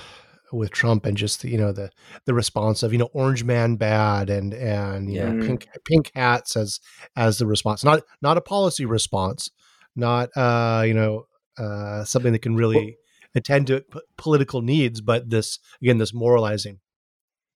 [0.52, 1.90] with Trump and just the, you know the
[2.24, 5.30] the response of you know Orange Man bad and and you yeah.
[5.30, 6.80] know pink pink hats as
[7.16, 9.50] as the response, not not a policy response,
[9.96, 11.26] not uh you know
[11.58, 12.94] uh something that can really well,
[13.34, 16.80] attend to p- political needs, but this again this moralizing.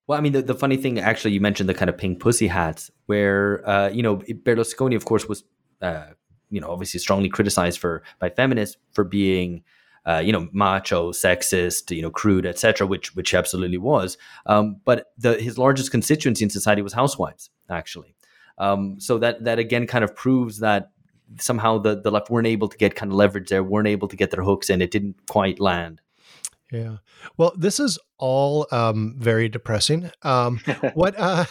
[0.09, 2.49] Well, I mean, the, the funny thing, actually, you mentioned the kind of pink pussy
[2.49, 5.45] hats, where uh, you know Berlusconi, of course, was
[5.81, 6.07] uh,
[6.51, 9.63] you know obviously strongly criticized for by feminists for being
[10.05, 14.19] uh, you know, macho, sexist, you know, crude, etc., which which absolutely was.
[14.47, 18.15] Um, but the, his largest constituency in society was housewives, actually.
[18.59, 20.91] Um, so that that again kind of proves that
[21.39, 24.17] somehow the the left weren't able to get kind of leverage there, weren't able to
[24.17, 24.83] get their hooks in.
[24.83, 26.01] It didn't quite land.
[26.73, 26.97] Yeah.
[27.37, 30.11] Well, this is all um, very depressing.
[30.23, 30.59] Um,
[30.95, 31.45] what uh,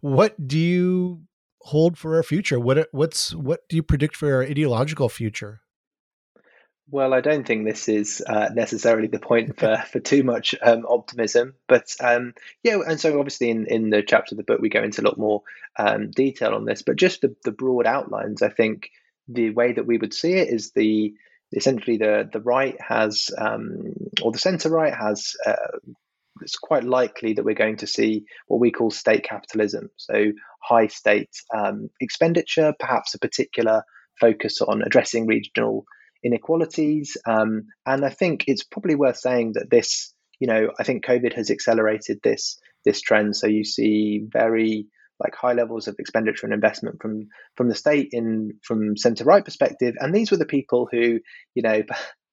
[0.00, 1.22] what do you
[1.62, 2.58] hold for our future?
[2.58, 5.60] What what's what do you predict for our ideological future?
[6.90, 10.86] Well, I don't think this is uh, necessarily the point for, for too much um,
[10.88, 12.32] optimism, but um,
[12.62, 15.04] yeah, and so obviously in, in the chapter of the book we go into a
[15.04, 15.42] lot more
[15.78, 18.40] um, detail on this, but just the, the broad outlines.
[18.40, 18.88] I think
[19.28, 21.12] the way that we would see it is the
[21.52, 25.34] essentially the the right has um, or the centre right has.
[25.44, 25.78] Uh,
[26.40, 30.32] it's quite likely that we're going to see what we call state capitalism, so
[30.62, 33.82] high state um, expenditure, perhaps a particular
[34.20, 35.84] focus on addressing regional
[36.24, 37.16] inequalities.
[37.26, 41.34] Um, and I think it's probably worth saying that this, you know, I think COVID
[41.34, 43.36] has accelerated this this trend.
[43.36, 44.86] So you see very
[45.20, 49.44] like high levels of expenditure and investment from from the state in from centre right
[49.44, 49.94] perspective.
[49.98, 51.18] And these were the people who,
[51.54, 51.82] you know,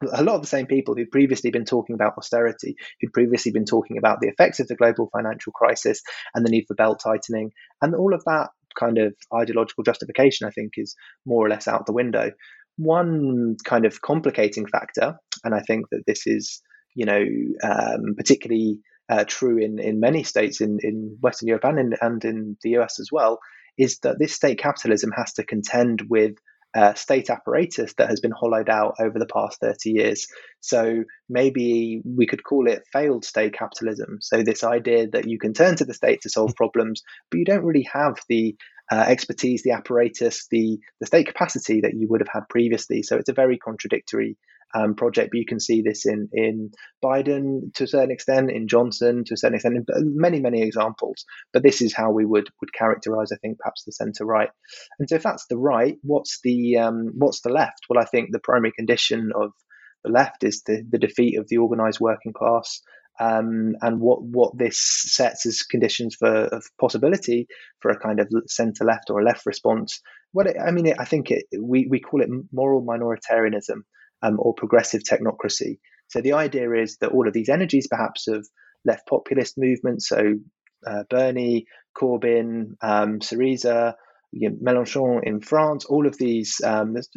[0.13, 3.65] a lot of the same people who'd previously been talking about austerity, who'd previously been
[3.65, 6.01] talking about the effects of the global financial crisis
[6.33, 10.51] and the need for belt tightening, and all of that kind of ideological justification, I
[10.51, 12.31] think, is more or less out the window.
[12.77, 16.61] One kind of complicating factor, and I think that this is,
[16.93, 17.23] you know,
[17.63, 22.25] um, particularly uh, true in, in many states in, in Western Europe and in, and
[22.25, 23.39] in the US as well,
[23.77, 26.35] is that this state capitalism has to contend with
[26.75, 30.27] uh, state apparatus that has been hollowed out over the past 30 years.
[30.59, 34.17] So maybe we could call it failed state capitalism.
[34.19, 37.01] So, this idea that you can turn to the state to solve problems,
[37.31, 38.57] but you don't really have the
[38.91, 43.03] uh, expertise, the apparatus, the, the state capacity that you would have had previously.
[43.03, 44.37] So, it's a very contradictory
[44.75, 45.29] um, project.
[45.31, 46.71] But you can see this in in
[47.03, 51.25] Biden to a certain extent, in Johnson to a certain extent, in many many examples.
[51.53, 54.49] But this is how we would would characterize, I think, perhaps the centre right.
[54.99, 57.85] And so, if that's the right, what's the um, what's the left?
[57.89, 59.51] Well, I think the primary condition of
[60.03, 62.81] the left is the, the defeat of the organised working class.
[63.19, 67.47] Um, and what what this sets as conditions for of possibility
[67.79, 70.01] for a kind of centre left or a left response.
[70.33, 73.83] What it, I mean, it, I think it, we we call it moral minoritarianism,
[74.21, 75.79] um, or progressive technocracy.
[76.07, 78.47] So the idea is that all of these energies, perhaps of
[78.83, 80.35] left populist movements, so
[80.85, 81.65] uh, Bernie,
[81.97, 83.95] Corbyn, um, Syriza,
[84.31, 87.09] you know, Mélenchon in France, all of these, um, there's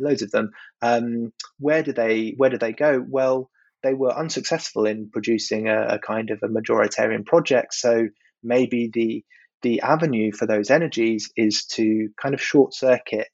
[0.00, 0.50] loads of them.
[0.82, 3.04] Um, where do they where do they go?
[3.08, 3.50] Well,
[3.84, 7.74] they were unsuccessful in producing a, a kind of a majoritarian project.
[7.74, 8.08] So
[8.42, 9.24] maybe the
[9.62, 13.28] the avenue for those energies is to kind of short circuit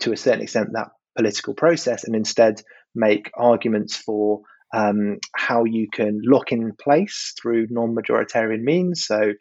[0.00, 2.62] to a certain extent that political process and instead
[2.94, 4.42] make arguments for
[4.72, 9.04] um, how you can lock in place through non majoritarian means.
[9.04, 9.32] So,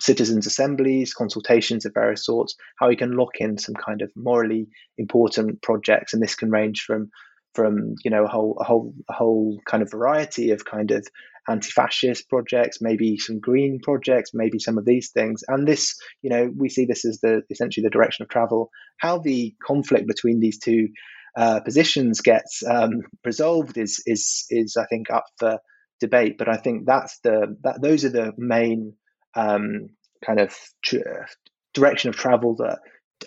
[0.00, 4.66] citizens' assemblies, consultations of various sorts, how you can lock in some kind of morally
[4.98, 6.12] important projects.
[6.12, 7.10] And this can range from
[7.54, 11.06] from you know a whole a whole a whole kind of variety of kind of
[11.48, 15.42] anti-fascist projects, maybe some green projects, maybe some of these things.
[15.48, 18.70] And this, you know, we see this as the essentially the direction of travel.
[18.98, 20.88] How the conflict between these two
[21.36, 25.58] uh, positions gets um, resolved is is is I think up for
[26.00, 26.36] debate.
[26.38, 28.94] But I think that's the that those are the main
[29.34, 29.88] um,
[30.24, 31.26] kind of tr-
[31.74, 32.78] direction of travel that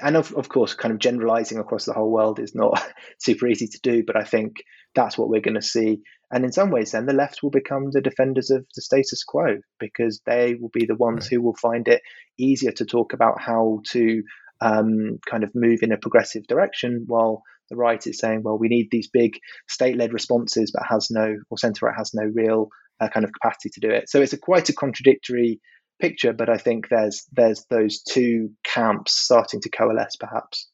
[0.01, 2.81] and of, of course kind of generalizing across the whole world is not
[3.19, 4.57] super easy to do but i think
[4.95, 6.01] that's what we're going to see.
[6.31, 9.57] And in some ways then the left will become the defenders of the status quo
[9.79, 12.01] because they will be the ones who will find it
[12.39, 14.23] easier to talk about how to
[14.61, 18.69] um, kind of move in a progressive direction while the right is saying well we
[18.69, 19.37] need these big
[19.67, 22.69] state-led responses but has no or centre right has no real
[22.99, 24.09] uh, kind of capacity to do it.
[24.09, 25.59] So it's a quite a contradictory
[25.99, 30.67] picture, but I think there's there's those two camps starting to coalesce, perhaps.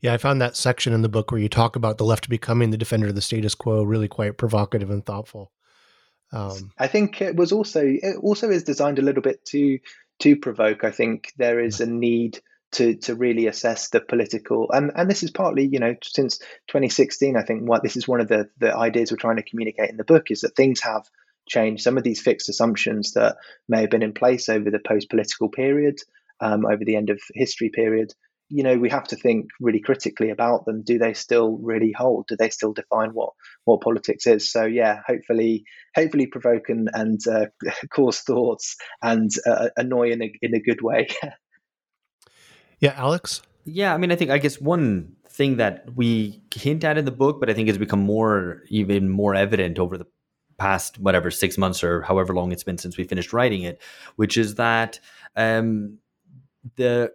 [0.00, 2.70] Yeah, I found that section in the book where you talk about the left becoming
[2.70, 5.50] the defender of the status quo really quite provocative and thoughtful.
[6.32, 9.78] Um, I think it was also it also is designed a little bit to
[10.20, 10.84] to provoke.
[10.84, 12.40] I think there is a need
[12.72, 16.38] to to really assess the political and and this is partly you know since
[16.68, 17.36] 2016.
[17.36, 19.96] I think what this is one of the the ideas we're trying to communicate in
[19.96, 21.08] the book is that things have
[21.46, 23.36] change some of these fixed assumptions that
[23.68, 25.98] may have been in place over the post political period,
[26.40, 28.12] um, over the end of history period.
[28.50, 30.82] You know, we have to think really critically about them.
[30.82, 32.26] Do they still really hold?
[32.28, 33.30] Do they still define what
[33.64, 34.50] what politics is?
[34.50, 35.64] So yeah, hopefully,
[35.94, 37.46] hopefully provoke and, and uh,
[37.90, 41.08] cause thoughts and uh, annoy in a in a good way.
[42.80, 43.42] yeah, Alex.
[43.64, 47.10] Yeah, I mean, I think I guess one thing that we hint at in the
[47.10, 50.06] book, but I think has become more even more evident over the
[50.58, 53.80] past whatever six months or however long it's been since we finished writing it,
[54.16, 55.00] which is that
[55.36, 55.98] um,
[56.76, 57.12] the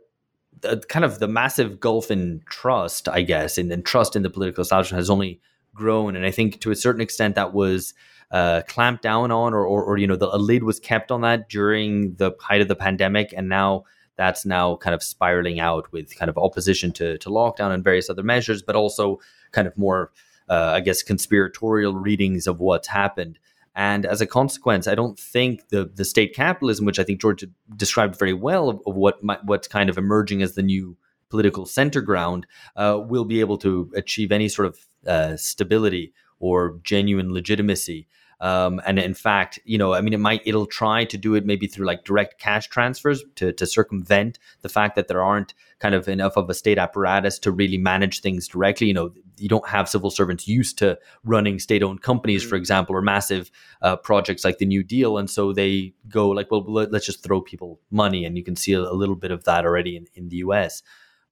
[0.62, 4.30] the kind of the massive gulf in trust, I guess, and, and trust in the
[4.30, 5.40] political establishment has only
[5.74, 7.94] grown, and I think to a certain extent that was
[8.32, 11.22] uh, clamped down on, or, or, or you know, the, a lid was kept on
[11.22, 13.86] that during the height of the pandemic, and now
[14.18, 18.10] that's now kind of spiraling out with kind of opposition to to lockdown and various
[18.10, 19.20] other measures, but also
[19.52, 20.12] kind of more
[20.50, 23.40] uh, I guess, conspiratorial readings of what's happened.
[23.76, 27.46] And as a consequence, I don't think the the state capitalism, which I think George
[27.76, 30.98] described very well, of, of what what's kind of emerging as the new
[31.30, 36.80] political center ground, uh, will be able to achieve any sort of uh, stability or
[36.84, 38.08] genuine legitimacy.
[38.42, 41.46] Um, and in fact, you know, I mean, it might it'll try to do it
[41.46, 45.96] maybe through like direct cash transfers to to circumvent the fact that there aren't kind
[45.96, 48.88] of enough of a state apparatus to really manage things directly.
[48.88, 52.60] You know, you don't have civil servants used to running state-owned companies, for mm.
[52.60, 56.64] example, or massive uh, projects like the New Deal, and so they go like, well,
[56.64, 59.66] let's just throw people money, and you can see a, a little bit of that
[59.66, 60.82] already in, in the U.S.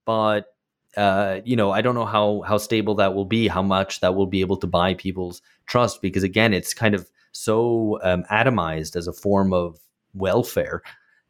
[0.06, 0.46] But
[0.96, 4.16] uh, you know, I don't know how how stable that will be, how much that
[4.16, 8.96] will be able to buy people's trust, because again, it's kind of so um, atomized
[8.96, 9.80] as a form of
[10.14, 10.82] welfare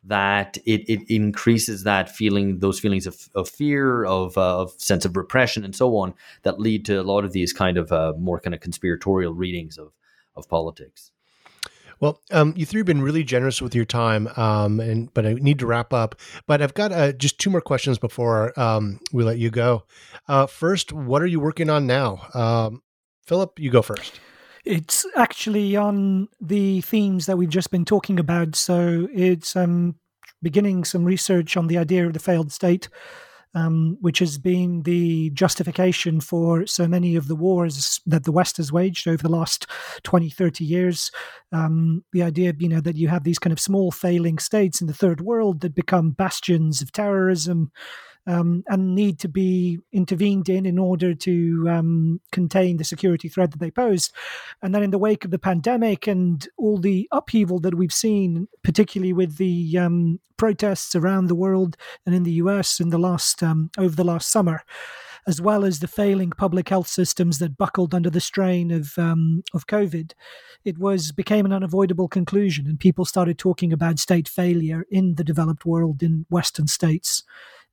[0.03, 5.03] that it, it increases that feeling, those feelings of, of fear, of, uh, of sense
[5.03, 8.13] of repression, and so on, that lead to a lot of these kind of uh,
[8.17, 9.91] more kind of conspiratorial readings of
[10.37, 11.11] of politics.
[11.99, 15.33] Well, um, you three have been really generous with your time, um, and but I
[15.33, 16.15] need to wrap up.
[16.45, 19.83] But I've got uh, just two more questions before um, we let you go.
[20.27, 22.27] Uh, first, what are you working on now?
[22.33, 22.83] Um,
[23.25, 24.19] Philip, you go first.
[24.63, 28.55] It's actually on the themes that we've just been talking about.
[28.55, 29.95] So it's um,
[30.41, 32.89] beginning some research on the idea of the failed state
[33.57, 38.57] um, which has been the justification for so many of the wars that the West
[38.57, 39.65] has waged over the last
[40.03, 41.11] 20, 30 years.
[41.51, 44.85] Um, the idea, you know, that you have these kind of small failing states in
[44.85, 47.71] the third world that become bastions of terrorism
[48.27, 53.51] um, and need to be intervened in in order to um, contain the security threat
[53.51, 54.11] that they pose.
[54.61, 58.47] And then, in the wake of the pandemic and all the upheaval that we've seen,
[58.63, 63.41] particularly with the um, protests around the world and in the US in the last
[63.41, 64.63] um, over the last summer.
[65.25, 69.43] As well as the failing public health systems that buckled under the strain of um,
[69.53, 70.13] of COVID,
[70.63, 75.25] it was became an unavoidable conclusion, and people started talking about state failure in the
[75.25, 77.23] developed world in Western states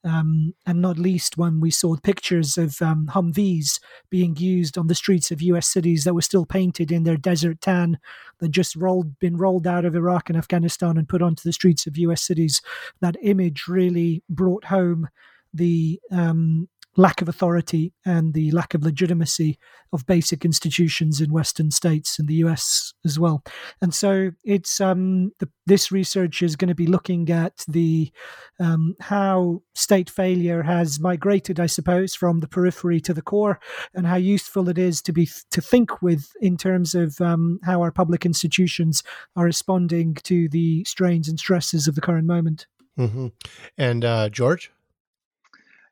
[0.04, 3.80] um, and not least when we saw pictures of um, Humvees
[4.10, 5.66] being used on the streets of U.S.
[5.66, 7.98] cities that were still painted in their desert tan,
[8.38, 11.86] that just rolled been rolled out of Iraq and Afghanistan and put onto the streets
[11.86, 12.22] of U.S.
[12.22, 12.60] cities.
[13.00, 15.08] That image really brought home
[15.54, 19.58] the um, lack of authority and the lack of legitimacy
[19.92, 23.42] of basic institutions in Western states and the US as well.
[23.80, 28.12] And so it's um, the, this research is going to be looking at the
[28.60, 33.58] um, how state failure has migrated, I suppose, from the periphery to the core,
[33.94, 37.82] and how useful it is to be to think with in terms of um, how
[37.82, 39.02] our public institutions
[39.36, 42.66] are responding to the strains and stresses of the current moment.
[42.98, 43.28] Mm-hmm.
[43.76, 44.70] And uh, George.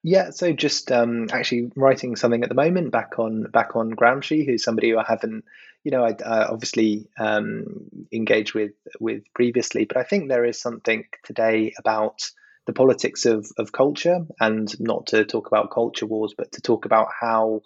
[0.03, 4.45] Yeah, so just um, actually writing something at the moment back on back on Gramsci,
[4.45, 5.45] who's somebody who I haven't,
[5.85, 7.65] you know, I uh, obviously um,
[8.13, 12.29] engaged with with previously, but I think there is something today about
[12.67, 16.85] the politics of of culture, and not to talk about culture wars, but to talk
[16.85, 17.61] about how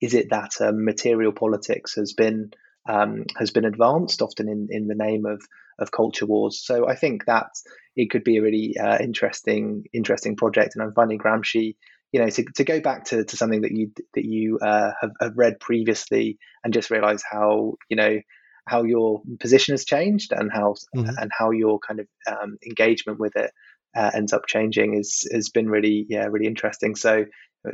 [0.00, 2.52] is it that um, material politics has been
[2.88, 5.42] um, has been advanced, often in in the name of
[5.78, 6.62] of culture wars.
[6.64, 7.48] So I think that
[7.96, 10.74] it could be a really uh, interesting interesting project.
[10.74, 11.76] And I'm finding Gramsci,
[12.12, 15.12] you know, to, to go back to, to something that you that you uh, have,
[15.20, 18.20] have read previously and just realize how you know
[18.66, 21.10] how your position has changed and how mm-hmm.
[21.18, 23.50] and how your kind of um, engagement with it
[23.96, 26.96] uh, ends up changing is has been really yeah really interesting.
[26.96, 27.26] So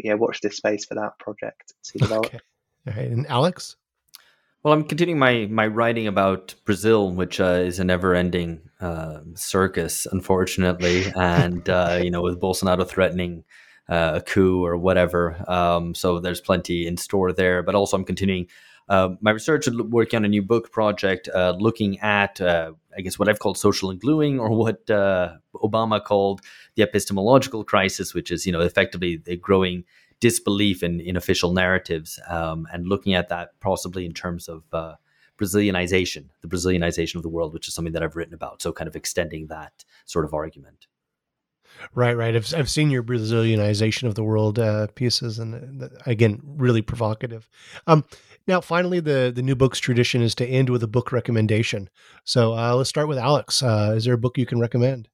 [0.03, 1.73] yeah, watch this space for that project.
[1.83, 2.27] See develop.
[2.27, 2.41] Okay.
[2.87, 3.77] All right, and Alex.
[4.65, 10.05] Well, I'm continuing my my writing about Brazil, which uh, is a never-ending uh, circus,
[10.11, 13.45] unfortunately, and uh, you know, with Bolsonaro threatening
[13.89, 15.45] uh, a coup or whatever.
[15.49, 17.63] Um, so there's plenty in store there.
[17.63, 18.49] But also, I'm continuing
[18.89, 23.29] uh, my research, working on a new book project, uh, looking at, I guess, what
[23.29, 26.41] I've called social ungluing, or what Obama called
[26.75, 29.85] the epistemological crisis, which is, you know, effectively the growing
[30.21, 34.95] disbelief in, in official narratives um, and looking at that possibly in terms of uh,
[35.39, 38.61] Brazilianization, the Brazilianization of the world, which is something that I've written about.
[38.61, 40.87] So, kind of extending that sort of argument.
[41.95, 42.35] Right, right.
[42.35, 47.49] I've I've seen your Brazilianization of the world uh, pieces, and uh, again, really provocative.
[47.87, 48.05] Um,
[48.47, 51.89] now, finally, the the new books tradition is to end with a book recommendation.
[52.25, 53.63] So uh, let's start with Alex.
[53.63, 55.09] Uh, is there a book you can recommend?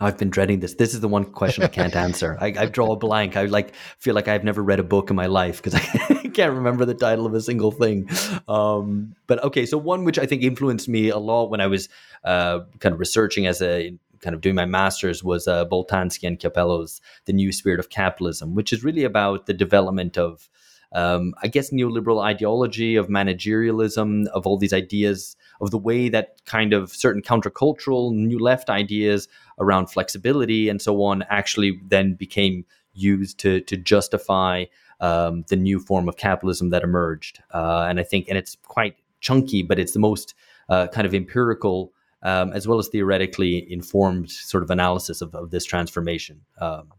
[0.00, 0.74] I've been dreading this.
[0.74, 2.38] This is the one question I can't answer.
[2.40, 3.36] I, I, draw a blank.
[3.36, 5.74] I like feel like I've never read a book in my life because
[6.10, 8.08] I can't remember the title of a single thing.
[8.46, 11.88] Um, but okay, so one which I think influenced me a lot when I was
[12.22, 16.38] uh, kind of researching as a kind of doing my master's was uh, Boltanski and
[16.38, 20.48] Chiapello's The New Spirit of Capitalism, which is really about the development of
[20.92, 26.44] um, I guess, neoliberal ideology, of managerialism, of all these ideas, of the way that
[26.44, 29.28] kind of certain countercultural, new left ideas
[29.58, 32.64] around flexibility and so on actually then became
[32.94, 34.64] used to, to justify
[35.00, 37.40] um, the new form of capitalism that emerged.
[37.52, 40.34] Uh, and I think, and it's quite chunky, but it's the most
[40.68, 45.50] uh, kind of empirical um, as well as theoretically informed sort of analysis of, of
[45.50, 46.40] this transformation.
[46.60, 46.92] Um,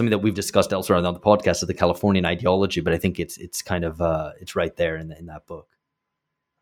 [0.00, 3.20] something that we've discussed elsewhere on the podcast is the Californian ideology, but I think
[3.20, 5.68] it's it's kind of uh, it's right there in the, in that book.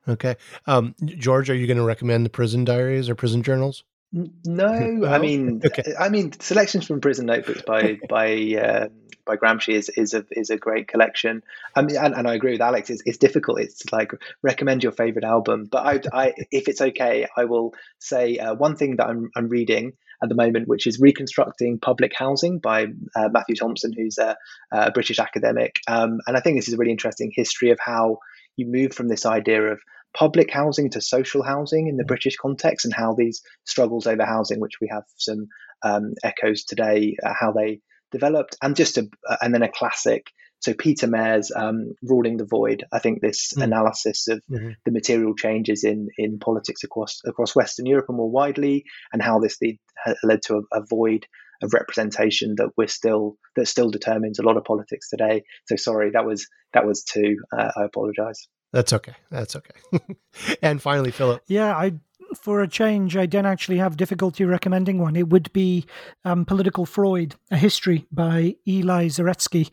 [0.09, 0.34] Okay,
[0.66, 3.84] um, George, are you going to recommend the Prison Diaries or Prison Journals?
[4.12, 5.95] No, I mean, okay.
[5.97, 8.89] I mean, selections from Prison Notebooks by by uh,
[9.24, 11.45] by Gramsci is is a is a great collection.
[11.76, 12.91] I mean, and, and I agree with Alex.
[12.91, 13.61] It's, it's difficult.
[13.61, 14.11] It's like
[14.43, 18.74] recommend your favorite album, but I, I if it's okay, I will say uh, one
[18.74, 23.28] thing that I'm I'm reading at the moment, which is Reconstructing Public Housing by uh,
[23.30, 24.36] Matthew Thompson, who's a,
[24.72, 25.76] a British academic.
[25.86, 28.18] Um, and I think this is a really interesting history of how
[28.56, 29.80] you move from this idea of
[30.14, 34.60] public housing to social housing in the British context and how these struggles over housing,
[34.60, 35.46] which we have some
[35.82, 40.26] um, echoes today, uh, how they developed, and just a, uh, and then a classic.
[40.61, 42.84] So Peter Mair's um, ruling the void.
[42.92, 43.62] I think this mm.
[43.62, 44.70] analysis of mm-hmm.
[44.84, 49.38] the material changes in in politics across across Western Europe and more widely, and how
[49.38, 49.78] this lead,
[50.22, 51.26] led to a, a void
[51.62, 55.44] of representation that we're still that still determines a lot of politics today.
[55.66, 57.36] So sorry, that was that was two.
[57.56, 58.48] Uh, I apologize.
[58.72, 59.14] That's okay.
[59.30, 60.00] That's okay.
[60.62, 61.42] and finally, Philip.
[61.46, 61.94] Yeah, I
[62.36, 65.16] for a change, I don't actually have difficulty recommending one.
[65.16, 65.86] It would be
[66.24, 69.70] um, Political Freud, a history by Eli Zaretsky,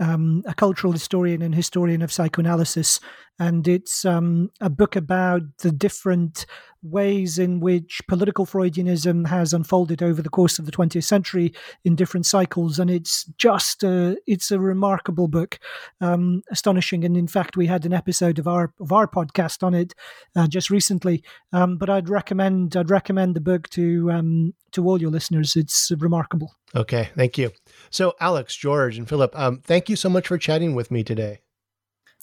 [0.00, 3.00] um, a cultural historian and historian of psychoanalysis.
[3.40, 6.44] And it's um, a book about the different
[6.82, 11.52] ways in which political Freudianism has unfolded over the course of the 20th century
[11.84, 15.58] in different cycles, and it's just a, it's a remarkable book,
[16.00, 17.04] um, astonishing.
[17.04, 19.94] And in fact, we had an episode of our of our podcast on it
[20.36, 21.22] uh, just recently.
[21.52, 25.56] Um, but I'd recommend I'd recommend the book to um, to all your listeners.
[25.56, 26.54] It's remarkable.
[26.74, 27.50] Okay, thank you.
[27.90, 31.40] So, Alex, George, and Philip, um, thank you so much for chatting with me today.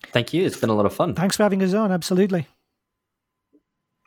[0.07, 0.45] Thank you.
[0.45, 1.15] It's been a lot of fun.
[1.15, 1.91] Thanks for having us on.
[1.91, 2.47] Absolutely.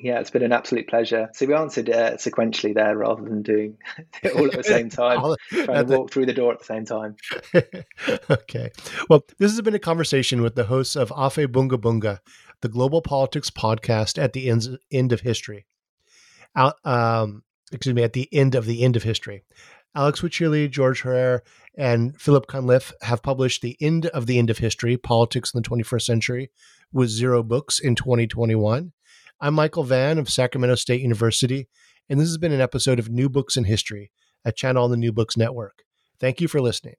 [0.01, 1.29] Yeah, it's been an absolute pleasure.
[1.35, 3.79] So we answered uh, sequentially there rather than doing
[4.23, 6.85] it all at the same time, trying to walk through the door at the same
[6.85, 7.17] time.
[8.31, 8.71] okay.
[9.09, 12.21] Well, this has been a conversation with the hosts of Aufhebunga Bunga,
[12.61, 15.67] the global politics podcast at the end, end of history.
[16.55, 17.43] um,
[17.73, 19.43] excuse me, at the end of the end of history.
[19.95, 21.43] Alex Hochuli, George Hoare,
[21.77, 25.69] and Philip Cunliffe have published The End of the End of History Politics in the
[25.69, 26.51] 21st Century
[26.93, 28.93] with zero books in 2021.
[29.41, 31.69] I'm Michael Vann of Sacramento State University,
[32.09, 34.11] and this has been an episode of New Books in History,
[34.45, 35.85] a channel on the New Books Network.
[36.21, 36.97] Thank you for listening.